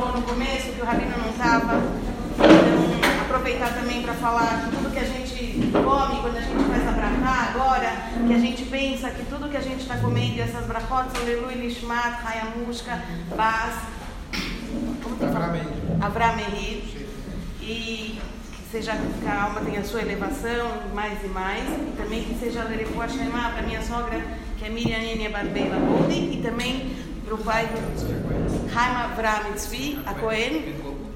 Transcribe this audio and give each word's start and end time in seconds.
falou 0.00 0.12
no 0.12 0.22
começo, 0.22 0.72
que 0.72 0.82
o 0.82 0.84
Rabino 0.84 1.16
não 1.16 1.30
estava. 1.30 1.82
Então, 2.34 3.20
aproveitar 3.22 3.72
também 3.74 4.02
para 4.02 4.12
falar 4.12 4.64
que 4.64 4.76
tudo 4.76 4.92
que 4.92 4.98
a 4.98 5.04
gente 5.04 5.72
come, 5.72 6.20
quando 6.20 6.36
a 6.36 6.40
gente 6.40 6.64
faz 6.64 6.86
a 6.86 6.92
brachá 6.92 7.54
agora, 7.54 7.92
que 8.26 8.34
a 8.34 8.38
gente 8.38 8.64
pensa 8.64 9.08
que 9.10 9.24
tudo 9.24 9.48
que 9.48 9.56
a 9.56 9.60
gente 9.60 9.80
está 9.80 9.96
comendo, 9.96 10.42
essas 10.42 10.66
brachot 10.66 11.16
são 11.16 11.24
Lelui, 11.24 11.54
Lishmat, 11.54 12.18
Hayamushka, 12.26 13.02
Bas, 13.34 13.74
Avramehir, 16.02 16.82
e 17.62 18.20
que 18.52 18.70
seja 18.70 18.92
que 18.92 19.26
a 19.26 19.44
alma 19.44 19.62
tenha 19.62 19.80
a 19.80 19.84
sua 19.84 20.02
elevação 20.02 20.72
mais 20.94 21.24
e 21.24 21.28
mais, 21.28 21.64
e 21.64 21.94
também 21.96 22.22
que 22.22 22.38
seja 22.38 22.64
Lerefu 22.64 23.00
Shema 23.08 23.50
para 23.50 23.62
minha 23.62 23.80
sogra, 23.80 24.22
que 24.58 24.66
é 24.66 24.68
Miriam 24.68 24.98
Enia 24.98 25.30
Barbeila 25.30 25.78
Goldi, 25.78 26.36
e 26.38 26.42
também 26.42 27.05
para 27.26 27.34
o 27.34 27.38
pai 27.38 27.68
Haim 28.74 28.94
Avram 28.94 30.06
a 30.06 30.14
Cohen 30.14 30.74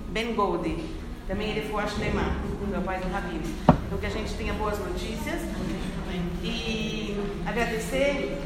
Ben 0.09 0.35
Goldi. 0.35 0.85
Também 1.29 1.51
ele 1.51 1.71
foi 1.71 1.85
Ashlema, 1.85 2.35
meu 2.69 2.83
pai 2.83 2.99
do 2.99 3.09
Rabino. 3.13 3.45
Então 3.87 3.97
que 3.97 4.07
a 4.07 4.11
gente 4.11 4.35
tenha 4.35 4.53
boas 4.55 4.77
notícias. 4.81 5.41
E 6.43 7.17
agradecer 7.47 8.43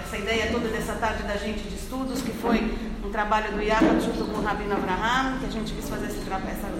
essa 0.00 0.16
ideia 0.16 0.50
toda 0.50 0.68
dessa 0.68 0.94
tarde 0.94 1.24
da 1.24 1.36
gente 1.36 1.68
de 1.68 1.74
estudos, 1.74 2.22
que 2.22 2.30
foi 2.30 2.74
um 3.04 3.10
trabalho 3.10 3.52
do 3.52 3.60
Yahad 3.60 4.00
junto 4.00 4.24
com 4.24 4.38
o 4.38 4.42
Rabino 4.42 4.72
Abraham, 4.72 5.40
que 5.40 5.46
a 5.46 5.50
gente 5.50 5.74
quis 5.74 5.86
fazer 5.86 6.06
essa, 6.06 6.70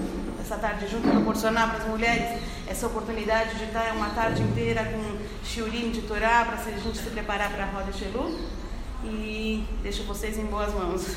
essa 0.40 0.56
tarde 0.56 0.88
junto, 0.88 1.06
proporcionar 1.06 1.68
para 1.68 1.84
as 1.84 1.88
mulheres 1.90 2.40
essa 2.66 2.86
oportunidade 2.86 3.56
de 3.56 3.64
estar 3.64 3.92
uma 3.94 4.08
tarde 4.10 4.42
inteira 4.42 4.84
com 4.84 5.18
shiurim 5.44 5.90
de 5.90 6.00
Torá, 6.02 6.46
para 6.46 6.54
a 6.54 6.78
gente 6.78 6.96
se 6.96 7.10
preparar 7.10 7.50
para 7.50 7.64
a 7.64 7.66
Roda 7.66 7.92
Shelu. 7.92 8.63
E 9.04 9.64
deixo 9.82 10.02
vocês 10.04 10.38
em 10.38 10.46
boas 10.46 10.72
mãos. 10.72 11.16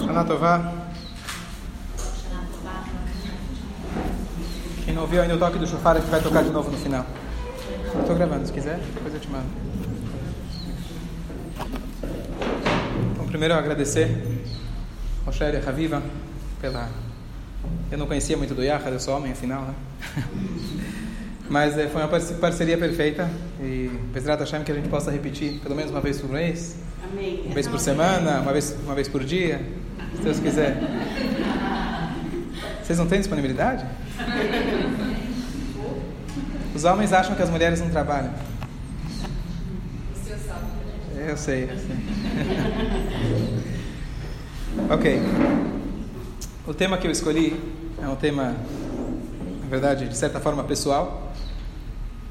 Shana 0.00 0.24
Tová. 0.24 0.72
Quem 4.84 4.94
não 4.94 5.02
ouviu 5.02 5.22
ainda 5.22 5.34
o 5.34 5.38
toque 5.38 5.58
do 5.58 5.66
chofar, 5.66 5.96
a 5.96 6.00
gente 6.00 6.10
vai 6.10 6.20
tocar 6.20 6.44
de 6.44 6.50
novo 6.50 6.70
no 6.70 6.76
final. 6.76 7.06
Estou 8.00 8.14
gravando, 8.14 8.46
se 8.46 8.52
quiser, 8.52 8.78
depois 8.94 9.14
eu 9.14 9.20
te 9.20 9.30
mando. 9.30 9.46
Então, 13.12 13.26
primeiro 13.26 13.54
agradecer 13.54 14.44
ao 15.26 15.32
Shéria 15.32 15.62
Raviva 15.64 16.02
pela. 16.60 16.90
Eu 17.90 17.96
não 17.96 18.06
conhecia 18.06 18.36
muito 18.36 18.54
do 18.54 18.62
Yahad, 18.62 18.92
eu 18.92 19.00
sou 19.00 19.16
homem, 19.16 19.32
afinal, 19.32 19.62
né? 19.62 19.74
Mas 21.48 21.76
é, 21.76 21.88
foi 21.88 22.02
uma 22.02 22.08
parceria 22.08 22.78
perfeita 22.78 23.28
e 23.60 23.90
Pesrat 24.12 24.40
Hashem 24.40 24.64
que 24.64 24.72
a 24.72 24.74
gente 24.74 24.88
possa 24.88 25.10
repetir 25.10 25.60
pelo 25.60 25.74
menos 25.74 25.90
uma 25.90 26.00
vez 26.00 26.20
por 26.20 26.30
mês. 26.30 26.76
Amém. 27.12 27.42
Uma 27.44 27.54
vez 27.54 27.68
por 27.68 27.78
semana, 27.78 28.40
uma 28.40 28.52
vez, 28.52 28.76
uma 28.82 28.94
vez 28.94 29.08
por 29.08 29.22
dia, 29.22 29.60
se 30.16 30.22
Deus 30.22 30.40
quiser. 30.40 30.76
Vocês 32.82 32.98
não 32.98 33.06
têm 33.06 33.18
disponibilidade? 33.18 33.84
Os 36.74 36.84
homens 36.84 37.12
acham 37.12 37.34
que 37.34 37.42
as 37.42 37.50
mulheres 37.50 37.80
não 37.80 37.90
trabalham. 37.90 38.32
Eu 41.26 41.36
sei, 41.36 41.64
eu 41.64 41.78
sei. 41.78 41.96
ok. 44.90 45.22
O 46.66 46.74
tema 46.74 46.98
que 46.98 47.06
eu 47.06 47.10
escolhi 47.10 47.58
é 48.02 48.08
um 48.08 48.16
tema, 48.16 48.54
na 49.62 49.68
verdade, 49.68 50.08
de 50.08 50.16
certa 50.16 50.40
forma 50.40 50.64
pessoal 50.64 51.23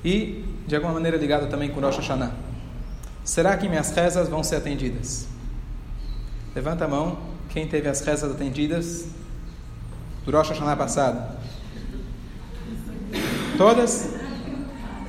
e 0.04 0.44
de 0.68 0.76
alguma 0.76 0.94
maneira 0.94 1.18
ligado 1.18 1.50
também 1.50 1.70
com 1.70 1.80
Rosh 1.80 1.98
Hashanah. 1.98 2.32
Será 3.24 3.56
que 3.56 3.70
minhas 3.70 3.92
rezas 3.92 4.28
vão 4.28 4.44
ser 4.44 4.58
atendidas? 4.58 5.28
Levanta 6.56 6.86
a 6.86 6.88
mão 6.88 7.18
quem 7.50 7.68
teve 7.68 7.88
as 7.88 8.02
rezas 8.02 8.32
atendidas 8.32 9.08
do 10.26 10.32
Rosh 10.32 10.50
Hashanah 10.50 10.76
passado. 10.76 11.38
Todas? 13.58 14.14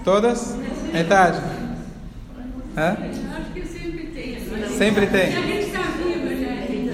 Todas? 0.05 0.55
Metade? 0.93 1.41
Hã? 2.77 2.97
Sempre 4.77 5.07
tem. 5.07 5.33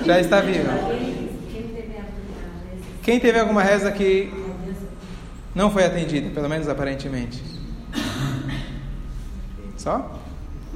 Já 0.04 0.20
está 0.20 0.40
viva. 0.40 0.72
Quem 3.02 3.18
teve 3.18 3.38
alguma 3.38 3.62
reza 3.62 3.90
que 3.90 4.32
não 5.54 5.70
foi 5.70 5.84
atendida, 5.84 6.30
pelo 6.30 6.48
menos 6.48 6.68
aparentemente? 6.68 7.49
Só? 9.80 10.10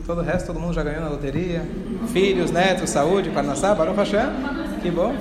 Todo 0.06 0.22
o 0.22 0.24
resto, 0.24 0.46
todo 0.46 0.58
mundo 0.58 0.72
já 0.72 0.82
ganhou 0.82 1.02
na 1.02 1.10
loteria. 1.10 1.62
Filhos, 2.10 2.50
netos, 2.50 2.88
saúde, 2.88 3.28
Parnassá, 3.28 3.74
Baruch 3.74 3.98
Hashem. 3.98 4.30
Que 4.80 4.90
bom. 4.90 5.14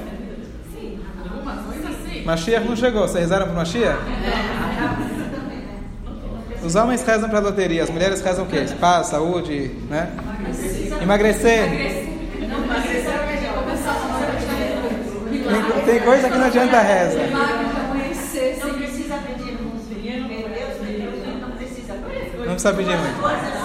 Mashiach 2.23 2.65
não 2.65 2.77
chegou. 2.77 3.01
Vocês 3.01 3.23
rezaram 3.23 3.47
para 3.47 3.55
Mashiach? 3.55 3.99
Os 6.63 6.75
homens 6.75 7.03
rezam 7.03 7.27
para 7.27 7.39
a 7.39 7.41
loteria, 7.41 7.83
as 7.83 7.89
mulheres 7.89 8.21
rezam 8.21 8.45
o 8.45 8.47
quê? 8.47 8.63
Paz, 8.79 9.07
saúde, 9.07 9.75
né? 9.89 10.09
Emagrecer. 11.01 11.69
Tem, 15.29 15.85
tem 15.85 15.99
coisa 15.99 16.29
que 16.29 16.37
não 16.37 16.45
adianta 16.45 16.79
reza. 16.79 17.19
Não 22.45 22.53
precisa 22.53 22.73
pedir 22.73 22.97
muito. 22.97 23.62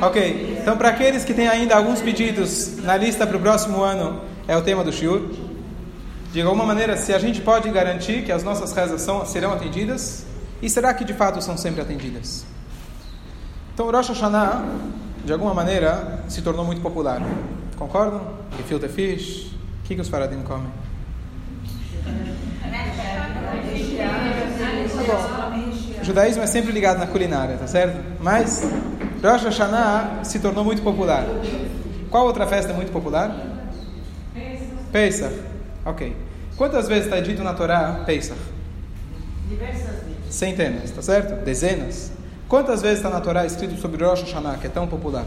Ok, 0.00 0.58
então 0.60 0.76
para 0.76 0.90
aqueles 0.90 1.24
que 1.24 1.34
têm 1.34 1.48
ainda 1.48 1.74
alguns 1.74 2.00
pedidos 2.00 2.76
na 2.84 2.96
lista 2.96 3.26
para 3.26 3.36
o 3.36 3.40
próximo 3.40 3.82
ano, 3.82 4.20
é 4.46 4.56
o 4.56 4.62
tema 4.62 4.84
do 4.84 4.92
Shiur. 4.92 5.22
De 6.32 6.40
alguma 6.40 6.64
maneira, 6.64 6.96
se 6.96 7.12
a 7.12 7.18
gente 7.18 7.40
pode 7.40 7.68
garantir 7.70 8.22
que 8.22 8.30
as 8.30 8.44
nossas 8.44 8.72
rezas 8.72 9.02
são, 9.02 9.26
serão 9.26 9.52
atendidas, 9.52 10.24
e 10.62 10.70
será 10.70 10.94
que 10.94 11.04
de 11.04 11.14
fato 11.14 11.42
são 11.42 11.56
sempre 11.56 11.80
atendidas? 11.80 12.44
Então, 13.74 13.86
o 13.86 13.90
Rosh 13.90 14.08
Hashanah, 14.08 14.64
de 15.24 15.32
alguma 15.32 15.54
maneira, 15.54 16.20
se 16.28 16.42
tornou 16.42 16.64
muito 16.64 16.80
popular. 16.80 17.20
Concordam? 17.76 18.20
Gefilte 18.56 18.88
fish. 18.88 19.46
O 19.80 19.88
que, 19.88 19.94
que 19.94 20.00
os 20.00 20.08
faradim 20.08 20.42
comem? 20.42 20.68
O 26.00 26.04
judaísmo 26.04 26.42
é 26.42 26.46
sempre 26.46 26.72
ligado 26.72 26.98
na 26.98 27.06
culinária, 27.06 27.56
tá 27.56 27.66
certo? 27.66 27.98
Mas 28.20 28.62
Rosh 29.22 29.44
Hashanah 29.44 30.24
se 30.24 30.38
tornou 30.38 30.64
muito 30.64 30.82
popular. 30.82 31.24
Qual 32.10 32.26
outra 32.26 32.46
festa 32.46 32.72
é 32.72 32.74
muito 32.74 32.92
popular? 32.92 33.34
Pesach. 34.92 35.34
Ok. 35.84 36.16
Quantas 36.56 36.88
vezes 36.88 37.04
está 37.04 37.20
dito 37.20 37.42
na 37.42 37.52
Torá 37.54 38.04
Pesach? 38.06 38.38
Diversas 39.48 40.02
vezes. 40.04 40.34
Centenas, 40.34 40.90
tá 40.90 41.02
certo? 41.02 41.44
Dezenas. 41.44 42.12
Quantas 42.48 42.80
vezes 42.80 42.98
está 42.98 43.10
na 43.10 43.20
Torá 43.20 43.44
escrito 43.44 43.76
sobre 43.80 44.04
Rosh 44.04 44.22
Hashanah, 44.22 44.56
que 44.56 44.66
é 44.66 44.70
tão 44.70 44.86
popular? 44.86 45.26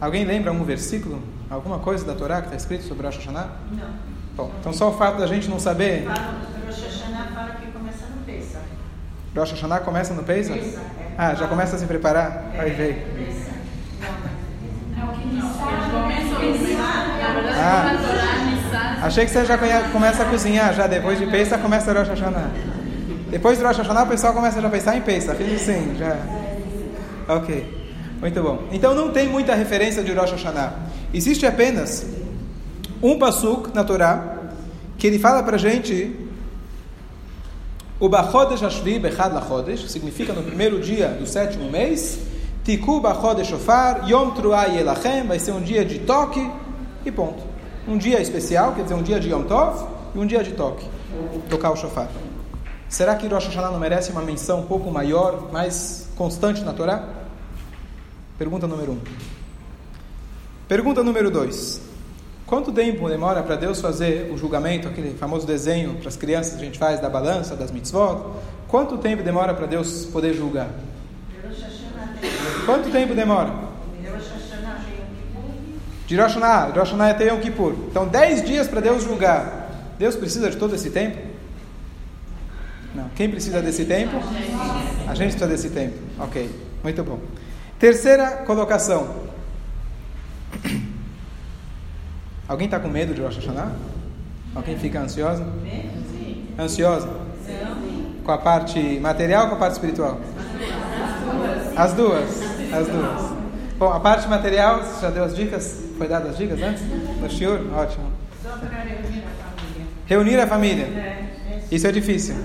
Alguém 0.00 0.24
lembra 0.24 0.52
um 0.52 0.64
versículo? 0.64 1.22
Alguma 1.48 1.78
coisa 1.78 2.04
da 2.04 2.14
Torá 2.14 2.40
que 2.40 2.48
está 2.48 2.56
escrito 2.56 2.84
sobre 2.84 3.06
Rosh 3.06 3.18
Hashanah? 3.18 3.48
Não. 3.70 3.88
Bom, 4.36 4.50
então 4.60 4.72
só 4.72 4.90
o 4.90 4.92
fato 4.98 5.18
da 5.18 5.26
gente 5.26 5.48
não 5.48 5.60
saber. 5.60 6.06
Rosh 6.06 6.82
Hashanah 6.82 7.28
fala 7.32 7.52
que 7.52 7.70
começa 7.70 8.06
no 8.06 8.24
Pesach. 8.24 8.64
Rosh 9.36 9.52
Hashanah 9.52 9.80
começa 9.80 10.12
no 10.12 10.22
Pesach? 10.22 10.58
É. 10.58 10.78
Ah, 11.16 11.34
já 11.34 11.46
começa 11.46 11.76
a 11.76 11.78
se 11.78 11.86
preparar? 11.86 12.52
Vai 12.56 12.70
ver. 12.70 13.06
Ah, 17.54 17.96
achei 19.02 19.24
que 19.24 19.30
você 19.30 19.44
já 19.44 19.56
começa 19.90 20.22
a 20.22 20.26
cozinhar 20.26 20.74
já 20.74 20.86
depois 20.86 21.18
de 21.18 21.26
Pesach 21.26 21.62
começa 21.62 21.92
Rosh 21.92 22.08
Hashanah. 22.08 22.50
Depois 23.30 23.58
do 23.58 23.66
Rosh 23.66 23.78
Hashanah 23.78 24.02
o 24.02 24.08
pessoal 24.08 24.34
começa 24.34 24.60
já 24.60 24.68
a 24.68 24.70
pensar 24.70 24.96
em 24.96 25.00
Pesach, 25.00 25.58
sim, 25.58 25.96
já. 25.98 26.16
Ok, 27.28 27.90
muito 28.20 28.42
bom. 28.42 28.64
Então 28.70 28.94
não 28.94 29.12
tem 29.12 29.28
muita 29.28 29.54
referência 29.54 30.02
de 30.02 30.12
Rosh 30.12 30.32
Hashanah. 30.32 30.74
Existe 31.14 31.46
apenas 31.46 32.06
um 33.02 33.18
pasuk 33.18 33.74
na 33.74 33.84
Torá 33.84 34.36
que 34.98 35.06
ele 35.06 35.18
fala 35.18 35.42
para 35.42 35.56
gente 35.56 36.14
o 38.02 38.08
Bachodesh 38.08 38.64
Ashvi 38.64 38.98
Bechad 38.98 39.32
Lachodesh, 39.32 39.88
significa 39.88 40.32
no 40.32 40.42
primeiro 40.42 40.80
dia 40.80 41.10
do 41.10 41.24
sétimo 41.24 41.70
mês, 41.70 42.18
Tiku 42.64 43.00
Bachodesh 43.00 43.46
Shofar, 43.46 44.10
Yom 44.10 44.30
Truah 44.30 44.64
Yelachem, 44.64 45.24
vai 45.24 45.38
ser 45.38 45.52
um 45.52 45.60
dia 45.62 45.84
de 45.84 46.00
toque 46.00 46.44
e 47.04 47.12
ponto. 47.12 47.40
Um 47.86 47.96
dia 47.96 48.20
especial, 48.20 48.74
quer 48.74 48.82
dizer, 48.82 48.94
um 48.94 49.04
dia 49.04 49.20
de 49.20 49.30
Yom 49.30 49.44
Tov 49.44 49.86
e 50.16 50.18
um 50.18 50.26
dia 50.26 50.42
de 50.42 50.50
toque, 50.50 50.84
tocar 51.48 51.70
o 51.70 51.76
Shofar. 51.76 52.08
Será 52.88 53.14
que 53.14 53.28
Rosh 53.28 53.46
Hashanah 53.46 53.70
não 53.70 53.78
merece 53.78 54.10
uma 54.10 54.22
menção 54.22 54.58
um 54.58 54.66
pouco 54.66 54.90
maior, 54.90 55.52
mais 55.52 56.08
constante 56.16 56.60
na 56.62 56.72
Torá? 56.72 57.08
Pergunta 58.36 58.66
número 58.66 58.92
um. 58.94 58.98
Pergunta 60.66 61.04
número 61.04 61.30
dois. 61.30 61.91
Quanto 62.52 62.70
tempo 62.70 63.08
demora 63.08 63.42
para 63.42 63.56
Deus 63.56 63.80
fazer 63.80 64.30
o 64.30 64.36
julgamento, 64.36 64.86
aquele 64.86 65.16
famoso 65.16 65.46
desenho 65.46 65.94
para 65.94 66.08
as 66.10 66.16
crianças 66.16 66.52
que 66.52 66.60
a 66.60 66.66
gente 66.66 66.78
faz 66.78 67.00
da 67.00 67.08
balança, 67.08 67.56
das 67.56 67.70
mitzvot? 67.70 68.26
Quanto 68.68 68.98
tempo 68.98 69.22
demora 69.22 69.54
para 69.54 69.64
Deus 69.64 70.04
poder 70.12 70.34
julgar? 70.34 70.68
Quanto 72.66 72.90
tempo 72.90 73.14
demora? 73.14 73.54
De 76.06 76.14
Rosh 76.14 76.34
Hashanah, 76.34 77.08
até 77.08 77.28
Yom 77.28 77.40
Kippur. 77.40 77.72
Então, 77.90 78.06
10 78.06 78.44
dias 78.44 78.68
para 78.68 78.82
Deus 78.82 79.02
julgar. 79.02 79.70
Deus 79.98 80.14
precisa 80.14 80.50
de 80.50 80.58
todo 80.58 80.74
esse 80.74 80.90
tempo? 80.90 81.16
Não. 82.94 83.08
Quem 83.16 83.30
precisa 83.30 83.62
desse 83.62 83.86
tempo? 83.86 84.14
A 85.08 85.14
gente 85.14 85.30
precisa 85.30 85.46
desse 85.46 85.70
tempo. 85.70 85.96
Ok, 86.18 86.50
muito 86.84 87.02
bom. 87.02 87.18
Terceira 87.78 88.42
colocação. 88.44 89.08
Alguém 92.48 92.66
está 92.66 92.78
com 92.78 92.88
medo 92.88 93.14
de 93.14 93.20
Rosh 93.20 93.36
Hashanah? 93.36 93.72
Alguém 94.54 94.78
fica 94.78 95.00
ansiosa? 95.00 95.46
Ansiosa? 96.58 97.08
Com 98.24 98.32
a 98.32 98.38
parte 98.38 98.78
material 99.00 99.44
ou 99.44 99.48
com 99.50 99.54
a 99.56 99.58
parte 99.58 99.72
espiritual? 99.72 100.20
As 101.76 101.92
duas. 101.94 102.42
As 102.72 102.88
duas. 102.88 103.32
Bom, 103.78 103.92
a 103.92 104.00
parte 104.00 104.28
material, 104.28 104.82
você 104.82 105.00
já 105.00 105.10
deu 105.10 105.24
as 105.24 105.34
dicas? 105.34 105.82
Foi 105.96 106.06
dado 106.06 106.28
as 106.28 106.36
dicas 106.36 106.60
antes? 106.60 106.82
No 107.20 107.28
Shiur? 107.30 107.60
Ótimo. 107.74 108.12
Só 108.42 108.50
para 108.58 108.68
reunir 108.80 109.22
a 109.24 109.50
família. 109.50 109.86
Reunir 110.06 110.40
a 110.40 110.46
família? 110.46 110.84
É, 110.84 111.64
Isso 111.70 111.86
é 111.86 111.92
difícil. 111.92 112.36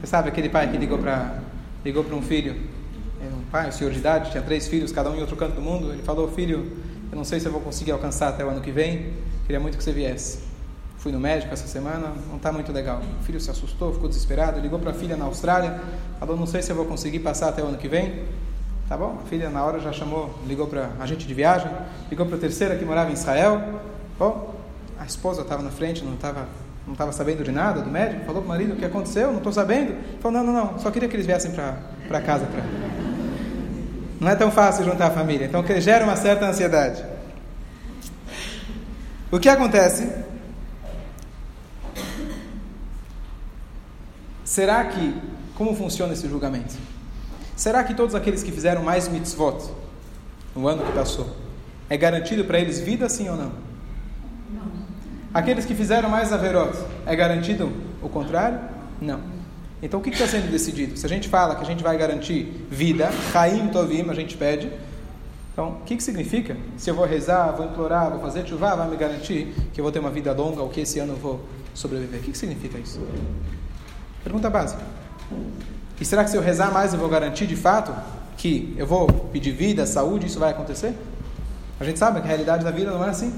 Você 0.00 0.06
sabe 0.06 0.28
aquele 0.28 0.48
pai 0.48 0.68
que 0.70 0.76
ligou 0.76 0.98
para 0.98 1.42
ligou 1.84 2.04
para 2.04 2.16
um 2.16 2.22
filho, 2.22 2.56
um 3.20 3.44
pai, 3.50 3.68
um 3.68 3.72
senhor 3.72 3.92
de 3.92 3.98
idade, 3.98 4.30
tinha 4.30 4.42
três 4.42 4.66
filhos, 4.68 4.92
cada 4.92 5.10
um 5.10 5.16
em 5.16 5.20
outro 5.20 5.36
canto 5.36 5.54
do 5.54 5.60
mundo. 5.60 5.92
Ele 5.92 6.02
falou: 6.02 6.28
Filho, 6.28 6.76
eu 7.12 7.16
não 7.16 7.24
sei 7.24 7.38
se 7.38 7.46
eu 7.46 7.52
vou 7.52 7.60
conseguir 7.60 7.92
alcançar 7.92 8.28
até 8.28 8.42
o 8.42 8.48
ano 8.48 8.62
que 8.62 8.70
vem. 8.70 9.12
Queria 9.44 9.60
muito 9.60 9.76
que 9.76 9.84
você 9.84 9.92
viesse. 9.92 10.38
Fui 10.96 11.12
no 11.12 11.20
médico 11.20 11.52
essa 11.52 11.66
semana, 11.66 12.14
não 12.28 12.36
está 12.36 12.50
muito 12.50 12.72
legal. 12.72 13.02
O 13.20 13.22
filho 13.24 13.38
se 13.38 13.50
assustou, 13.50 13.92
ficou 13.92 14.08
desesperado, 14.08 14.58
ligou 14.58 14.78
para 14.78 14.92
a 14.92 14.94
filha 14.94 15.14
na 15.14 15.26
Austrália, 15.26 15.78
falou: 16.18 16.36
Não 16.38 16.46
sei 16.46 16.62
se 16.62 16.70
eu 16.70 16.76
vou 16.76 16.86
conseguir 16.86 17.18
passar 17.18 17.50
até 17.50 17.62
o 17.62 17.66
ano 17.66 17.76
que 17.76 17.86
vem. 17.86 18.24
Tá 18.88 18.96
bom? 18.96 19.18
A 19.22 19.26
filha 19.28 19.50
na 19.50 19.62
hora 19.62 19.78
já 19.78 19.92
chamou, 19.92 20.34
ligou 20.46 20.66
para 20.66 20.90
a 20.98 21.02
agente 21.02 21.26
de 21.26 21.34
viagem, 21.34 21.70
ligou 22.10 22.24
para 22.24 22.36
a 22.36 22.40
terceira 22.40 22.76
que 22.76 22.84
morava 22.84 23.10
em 23.10 23.14
Israel. 23.14 23.80
Bom, 24.18 24.54
a 24.98 25.04
esposa 25.04 25.42
estava 25.42 25.62
na 25.62 25.70
frente, 25.70 26.02
não 26.02 26.14
estava 26.14 26.48
não 26.86 26.94
estava 26.94 27.12
sabendo 27.12 27.44
de 27.44 27.52
nada 27.52 27.80
do 27.80 27.90
médico, 27.90 28.24
falou 28.24 28.42
para 28.42 28.46
o 28.46 28.48
marido 28.48 28.72
o 28.72 28.76
que 28.76 28.84
aconteceu, 28.84 29.28
não 29.28 29.38
estou 29.38 29.52
sabendo. 29.52 29.94
Falou, 30.20 30.42
não, 30.42 30.52
não, 30.52 30.64
não, 30.64 30.78
só 30.78 30.90
queria 30.90 31.08
que 31.08 31.14
eles 31.14 31.26
viessem 31.26 31.52
para 31.52 32.20
casa. 32.22 32.46
Pra... 32.46 32.62
Não 34.22 34.30
é 34.30 34.36
tão 34.36 34.52
fácil 34.52 34.84
juntar 34.84 35.08
a 35.08 35.10
família, 35.10 35.46
então 35.46 35.64
gera 35.80 36.04
uma 36.04 36.14
certa 36.14 36.46
ansiedade. 36.46 37.04
O 39.32 39.40
que 39.40 39.48
acontece? 39.48 40.08
Será 44.44 44.84
que, 44.84 45.20
como 45.56 45.74
funciona 45.74 46.12
esse 46.12 46.28
julgamento? 46.28 46.72
Será 47.56 47.82
que 47.82 47.94
todos 47.94 48.14
aqueles 48.14 48.44
que 48.44 48.52
fizeram 48.52 48.84
mais 48.84 49.08
mitzvot 49.08 49.68
no 50.54 50.68
ano 50.68 50.84
que 50.84 50.92
passou, 50.92 51.36
é 51.90 51.96
garantido 51.96 52.44
para 52.44 52.60
eles 52.60 52.78
vida 52.78 53.08
sim 53.08 53.28
ou 53.28 53.34
não? 53.34 53.50
Aqueles 55.34 55.64
que 55.64 55.74
fizeram 55.74 56.08
mais 56.08 56.32
averot, 56.32 56.78
é 57.06 57.16
garantido 57.16 57.72
o 58.00 58.08
contrário? 58.08 58.60
Não. 59.00 59.31
Então 59.82 59.98
o 59.98 60.02
que 60.02 60.10
está 60.10 60.28
sendo 60.28 60.50
decidido? 60.50 60.96
Se 60.96 61.04
a 61.04 61.08
gente 61.08 61.28
fala 61.28 61.56
que 61.56 61.62
a 61.62 61.66
gente 61.66 61.82
vai 61.82 61.98
garantir 61.98 62.66
vida, 62.70 63.10
Chaim 63.32 63.68
Tovim, 63.68 64.08
a 64.08 64.14
gente 64.14 64.36
pede. 64.36 64.70
Então, 65.52 65.70
o 65.70 65.80
que, 65.84 65.96
que 65.96 66.02
significa? 66.02 66.56
Se 66.78 66.88
eu 66.88 66.94
vou 66.94 67.04
rezar, 67.04 67.52
vou 67.52 67.66
implorar, 67.66 68.10
vou 68.10 68.20
fazer 68.20 68.46
chuva, 68.46 68.74
vai 68.74 68.88
me 68.88 68.96
garantir 68.96 69.52
que 69.74 69.80
eu 69.80 69.82
vou 69.82 69.92
ter 69.92 69.98
uma 69.98 70.10
vida 70.10 70.32
longa 70.32 70.62
ou 70.62 70.68
que 70.70 70.80
esse 70.80 70.98
ano 70.98 71.12
eu 71.12 71.16
vou 71.16 71.44
sobreviver? 71.74 72.20
O 72.20 72.22
que, 72.22 72.30
que 72.30 72.38
significa 72.38 72.78
isso? 72.78 73.00
Pergunta 74.22 74.48
básica. 74.48 74.80
E 76.00 76.04
será 76.04 76.24
que 76.24 76.30
se 76.30 76.36
eu 76.36 76.42
rezar 76.42 76.72
mais 76.72 76.94
eu 76.94 76.98
vou 76.98 77.08
garantir 77.08 77.46
de 77.46 77.56
fato 77.56 77.92
que 78.36 78.74
eu 78.78 78.86
vou 78.86 79.06
pedir 79.06 79.50
vida, 79.50 79.84
saúde, 79.84 80.26
isso 80.26 80.38
vai 80.38 80.50
acontecer? 80.50 80.94
A 81.78 81.84
gente 81.84 81.98
sabe 81.98 82.20
que 82.20 82.26
a 82.26 82.28
realidade 82.28 82.64
da 82.64 82.70
vida 82.70 82.90
não 82.90 83.04
é 83.04 83.10
assim. 83.10 83.32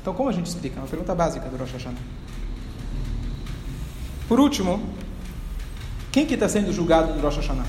Então, 0.00 0.14
como 0.14 0.28
a 0.28 0.32
gente 0.32 0.46
explica? 0.46 0.76
É 0.76 0.82
uma 0.82 0.88
pergunta 0.88 1.14
básica 1.14 1.48
do 1.48 1.56
Rosh 1.56 1.72
Hashanah. 1.72 1.98
Por 4.28 4.38
último, 4.38 4.80
quem 6.12 6.26
que 6.26 6.34
está 6.34 6.48
sendo 6.48 6.72
julgado 6.72 7.14
no 7.14 7.20
Rosh 7.20 7.36
Hashanah? 7.36 7.66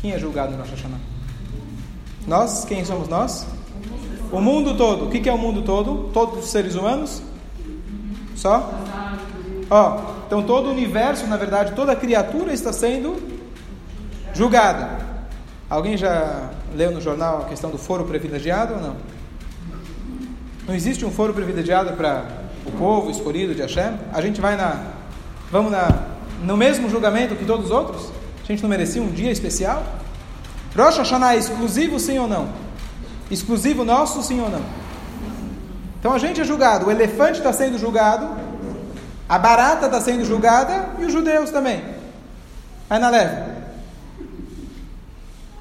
Quem 0.00 0.12
é 0.12 0.18
julgado 0.18 0.52
no 0.52 0.58
Rosh 0.58 0.70
Hashanah? 0.70 1.00
Nós? 2.26 2.64
Quem 2.64 2.84
somos 2.84 3.08
nós? 3.08 3.46
O 4.30 4.40
mundo 4.40 4.76
todo. 4.76 5.06
O 5.06 5.10
que, 5.10 5.20
que 5.20 5.28
é 5.28 5.32
o 5.32 5.38
mundo 5.38 5.62
todo? 5.62 6.10
Todos 6.12 6.44
os 6.44 6.50
seres 6.50 6.74
humanos? 6.74 7.22
Só? 8.36 8.72
Ó, 9.70 10.00
então 10.26 10.42
todo 10.42 10.68
o 10.68 10.70
universo, 10.70 11.26
na 11.26 11.36
verdade, 11.36 11.72
toda 11.72 11.94
criatura 11.96 12.52
está 12.52 12.72
sendo 12.72 13.16
julgada. 14.32 14.98
Alguém 15.68 15.96
já 15.96 16.50
leu 16.74 16.90
no 16.90 17.00
jornal 17.00 17.42
a 17.42 17.44
questão 17.44 17.70
do 17.70 17.78
foro 17.78 18.04
privilegiado 18.04 18.74
ou 18.74 18.80
não? 18.80 18.96
Não 20.66 20.74
existe 20.74 21.04
um 21.04 21.10
foro 21.10 21.32
privilegiado 21.34 21.92
para 21.92 22.24
o 22.64 22.72
povo 22.72 23.10
escolhido 23.10 23.54
de 23.54 23.62
Hashem? 23.62 23.98
A 24.12 24.20
gente 24.20 24.40
vai 24.40 24.56
na. 24.56 24.92
Vamos 25.50 25.70
na, 25.70 26.13
no 26.42 26.56
mesmo 26.56 26.88
julgamento 26.88 27.36
que 27.36 27.44
todos 27.44 27.66
os 27.66 27.70
outros? 27.70 28.10
A 28.42 28.46
gente 28.46 28.62
não 28.62 28.70
merecia 28.70 29.02
um 29.02 29.10
dia 29.10 29.30
especial? 29.30 29.82
Rosh 30.76 30.98
Hashanah 30.98 31.34
é 31.34 31.38
exclusivo 31.38 31.98
sim 32.00 32.18
ou 32.18 32.26
não? 32.26 32.48
Exclusivo 33.30 33.84
nosso 33.84 34.22
sim 34.22 34.40
ou 34.40 34.50
não? 34.50 34.62
Então 35.98 36.12
a 36.12 36.18
gente 36.18 36.40
é 36.40 36.44
julgado, 36.44 36.86
o 36.86 36.90
elefante 36.90 37.38
está 37.38 37.52
sendo 37.52 37.78
julgado, 37.78 38.28
a 39.28 39.38
barata 39.38 39.86
está 39.86 40.00
sendo 40.00 40.24
julgada 40.24 40.90
e 40.98 41.04
os 41.06 41.12
judeus 41.12 41.50
também. 41.50 41.82
Aí 42.90 42.98
na 42.98 43.08
leve. 43.08 43.54